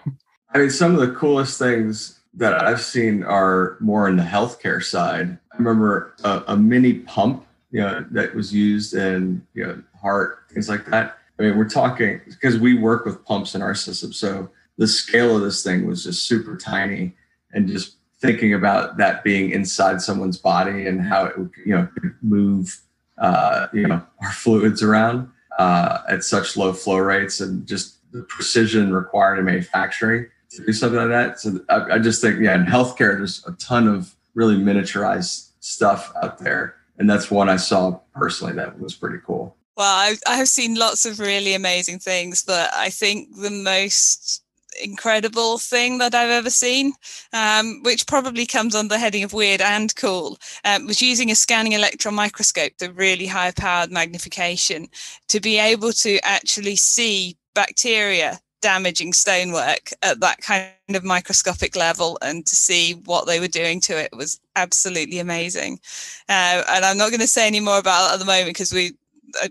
I 0.54 0.58
mean, 0.58 0.70
some 0.70 0.94
of 0.94 1.00
the 1.00 1.14
coolest 1.14 1.58
things 1.58 2.20
that 2.34 2.62
I've 2.62 2.82
seen 2.82 3.22
are 3.24 3.76
more 3.80 4.08
in 4.08 4.16
the 4.16 4.22
healthcare 4.22 4.82
side. 4.82 5.38
I 5.52 5.56
remember 5.56 6.14
a, 6.24 6.42
a 6.48 6.56
mini 6.56 6.94
pump, 6.94 7.46
you 7.70 7.80
know, 7.80 8.04
that 8.10 8.34
was 8.34 8.52
used 8.52 8.92
in 8.94 9.46
you 9.54 9.66
know 9.66 9.82
heart 10.02 10.40
things 10.52 10.68
like 10.68 10.84
that. 10.86 11.18
I 11.38 11.42
mean, 11.42 11.56
we're 11.56 11.68
talking 11.68 12.20
because 12.26 12.58
we 12.58 12.78
work 12.78 13.04
with 13.04 13.24
pumps 13.24 13.54
in 13.54 13.62
our 13.62 13.74
system, 13.74 14.12
so 14.12 14.50
the 14.78 14.86
scale 14.86 15.36
of 15.36 15.42
this 15.42 15.62
thing 15.62 15.86
was 15.86 16.04
just 16.04 16.26
super 16.26 16.56
tiny, 16.56 17.14
and 17.52 17.68
just 17.68 17.96
thinking 18.20 18.54
about 18.54 18.98
that 18.98 19.24
being 19.24 19.50
inside 19.50 20.00
someone's 20.00 20.38
body 20.38 20.86
and 20.86 21.02
how 21.02 21.24
it 21.24 21.38
would 21.38 21.50
you 21.64 21.74
know 21.74 21.88
move 22.22 22.80
uh, 23.18 23.68
you 23.72 23.86
know 23.86 24.02
our 24.20 24.32
fluids 24.32 24.82
around 24.82 25.30
uh, 25.58 25.98
at 26.08 26.24
such 26.24 26.56
low 26.56 26.72
flow 26.72 26.98
rates 26.98 27.40
and 27.40 27.66
just 27.66 27.98
the 28.12 28.22
precision 28.24 28.92
required 28.92 29.38
in 29.38 29.44
manufacturing 29.44 30.26
to 30.50 30.64
do 30.64 30.72
something 30.72 30.98
like 30.98 31.08
that. 31.08 31.40
So 31.40 31.60
I, 31.68 31.94
I 31.94 31.98
just 31.98 32.20
think, 32.20 32.40
yeah, 32.40 32.54
in 32.54 32.64
healthcare, 32.64 33.16
there's 33.16 33.44
a 33.46 33.52
ton 33.52 33.88
of 33.88 34.14
really 34.34 34.56
miniaturized 34.56 35.50
stuff 35.60 36.12
out 36.22 36.38
there. 36.38 36.76
And 36.98 37.08
that's 37.08 37.30
one 37.30 37.48
I 37.48 37.56
saw 37.56 38.00
personally 38.14 38.52
that 38.54 38.78
was 38.78 38.94
pretty 38.94 39.18
cool. 39.26 39.56
Well, 39.76 39.96
I've, 39.96 40.20
I've 40.26 40.48
seen 40.48 40.74
lots 40.74 41.06
of 41.06 41.18
really 41.18 41.54
amazing 41.54 41.98
things, 41.98 42.44
but 42.44 42.70
I 42.74 42.90
think 42.90 43.36
the 43.36 43.50
most 43.50 44.42
incredible 44.82 45.58
thing 45.58 45.98
that 45.98 46.14
I've 46.14 46.30
ever 46.30 46.50
seen, 46.50 46.92
um, 47.32 47.82
which 47.82 48.06
probably 48.06 48.46
comes 48.46 48.74
under 48.74 48.94
the 48.94 48.98
heading 48.98 49.22
of 49.24 49.32
weird 49.32 49.60
and 49.60 49.94
cool, 49.96 50.38
um, 50.64 50.86
was 50.86 51.00
using 51.02 51.30
a 51.30 51.34
scanning 51.34 51.72
electron 51.72 52.14
microscope, 52.14 52.72
the 52.78 52.92
really 52.92 53.26
high 53.26 53.52
powered 53.52 53.90
magnification, 53.90 54.88
to 55.28 55.40
be 55.40 55.58
able 55.58 55.92
to 55.92 56.18
actually 56.22 56.76
see 56.76 57.36
bacteria 57.54 58.40
damaging 58.60 59.12
stonework 59.12 59.90
at 60.02 60.20
that 60.20 60.40
kind 60.40 60.70
of 60.94 61.02
microscopic 61.02 61.74
level 61.74 62.16
and 62.22 62.46
to 62.46 62.54
see 62.54 62.92
what 63.06 63.26
they 63.26 63.40
were 63.40 63.48
doing 63.48 63.80
to 63.80 63.98
it 63.98 64.10
was 64.16 64.38
absolutely 64.54 65.18
amazing. 65.18 65.80
Uh, 66.28 66.62
and 66.68 66.84
I'm 66.84 66.96
not 66.96 67.10
going 67.10 67.20
to 67.20 67.26
say 67.26 67.46
any 67.46 67.58
more 67.58 67.78
about 67.78 68.10
it 68.10 68.14
at 68.14 68.18
the 68.20 68.24
moment 68.24 68.50
because 68.50 68.72
we 68.72 68.92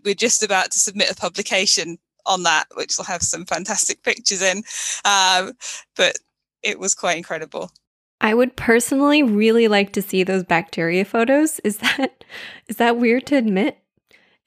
we're 0.04 0.16
just 0.16 0.44
about 0.44 0.72
to 0.72 0.80
submit 0.80 1.12
a 1.12 1.16
publication 1.16 1.98
on 2.26 2.44
that, 2.44 2.66
which 2.76 2.98
will 2.98 3.06
have 3.06 3.22
some 3.22 3.46
fantastic 3.46 4.04
pictures 4.04 4.42
in. 4.42 4.64
Um, 5.06 5.54
but 5.96 6.16
it 6.64 6.80
was 6.80 6.96
quite 6.96 7.18
incredible. 7.18 7.72
I 8.20 8.36
would 8.36 8.56
personally 8.56 9.24
really 9.24 9.68
like 9.68 9.94
to 9.94 10.02
see 10.02 10.24
those 10.24 10.44
bacteria 10.44 11.06
photos. 11.06 11.60
Is 11.64 11.78
that 11.78 12.24
is 12.68 12.78
that 12.78 12.98
weird 12.98 13.26
to 13.28 13.36
admit? 13.36 13.78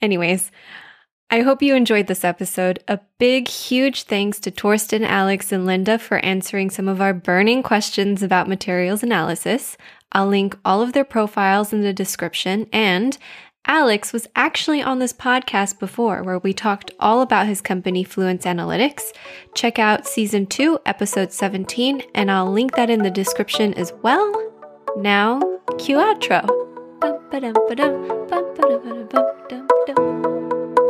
Anyways, 0.00 0.50
I 1.30 1.40
hope 1.40 1.62
you 1.62 1.74
enjoyed 1.74 2.06
this 2.06 2.24
episode. 2.24 2.84
A 2.86 3.00
big, 3.18 3.48
huge 3.48 4.04
thanks 4.04 4.38
to 4.40 4.50
Thorsten, 4.50 5.02
Alex, 5.02 5.50
and 5.50 5.66
Lynda 5.66 5.98
for 5.98 6.18
answering 6.18 6.70
some 6.70 6.86
of 6.86 7.00
our 7.00 7.12
burning 7.14 7.62
questions 7.62 8.22
about 8.22 8.48
materials 8.48 9.02
analysis. 9.02 9.76
I'll 10.12 10.28
link 10.28 10.56
all 10.64 10.80
of 10.80 10.92
their 10.92 11.04
profiles 11.04 11.72
in 11.72 11.80
the 11.80 11.92
description. 11.92 12.68
And 12.72 13.18
Alex 13.66 14.12
was 14.12 14.28
actually 14.36 14.82
on 14.82 14.98
this 14.98 15.14
podcast 15.14 15.78
before 15.78 16.22
where 16.22 16.38
we 16.38 16.52
talked 16.52 16.90
all 17.00 17.22
about 17.22 17.46
his 17.46 17.62
company 17.62 18.04
Fluence 18.04 18.42
Analytics. 18.42 19.04
Check 19.54 19.78
out 19.78 20.06
season 20.06 20.44
2, 20.46 20.80
episode 20.84 21.32
17, 21.32 22.02
and 22.14 22.30
I'll 22.30 22.52
link 22.52 22.76
that 22.76 22.90
in 22.90 23.02
the 23.02 23.10
description 23.10 23.72
as 23.74 23.94
well. 24.02 24.30
Now, 24.98 25.40
cue 25.78 25.96
outro. 25.96 26.46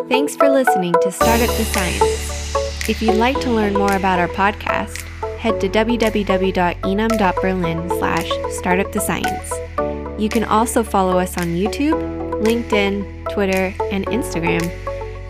Thanks 0.09 0.35
for 0.35 0.49
listening 0.49 0.95
to 1.03 1.13
Startup 1.13 1.57
the 1.57 1.65
Science. 1.65 2.89
If 2.89 3.01
you'd 3.01 3.15
like 3.15 3.39
to 3.41 3.51
learn 3.51 3.75
more 3.75 3.95
about 3.95 4.19
our 4.19 4.29
podcast, 4.29 5.03
head 5.39 5.61
to 5.61 5.69
www.inam.berlin 5.69 7.89
slash 7.91 8.29
startupthescience. 8.29 10.21
You 10.21 10.29
can 10.29 10.45
also 10.45 10.83
follow 10.83 11.19
us 11.19 11.39
on 11.39 11.47
YouTube, 11.49 12.24
LinkedIn, 12.45 13.33
Twitter, 13.33 13.75
and 13.91 14.07
Instagram. 14.07 14.63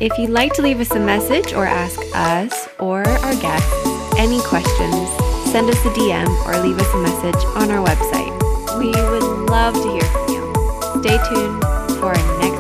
If 0.01 0.17
you'd 0.19 0.31
like 0.31 0.53
to 0.55 0.63
leave 0.63 0.81
us 0.81 0.91
a 0.91 1.01
message 1.01 1.53
or 1.53 1.65
ask 1.65 2.01
us 2.15 2.69
or 2.79 3.07
our 3.07 3.35
guests 3.37 3.73
any 4.19 4.41
questions, 4.43 5.09
send 5.51 5.71
us 5.71 5.85
a 5.87 5.91
DM 5.91 6.29
or 6.47 6.61
leave 6.61 6.79
us 6.79 6.95
a 6.95 6.99
message 6.99 7.45
on 7.55 7.71
our 7.71 7.85
website. 7.87 8.33
We 8.79 8.91
would 8.91 9.49
love 9.49 9.75
to 9.75 9.91
hear 9.93 10.03
from 10.03 10.29
you. 10.29 10.53
Stay 11.01 11.19
tuned 11.29 11.63
for 11.99 12.07
our 12.07 12.41
next. 12.41 12.54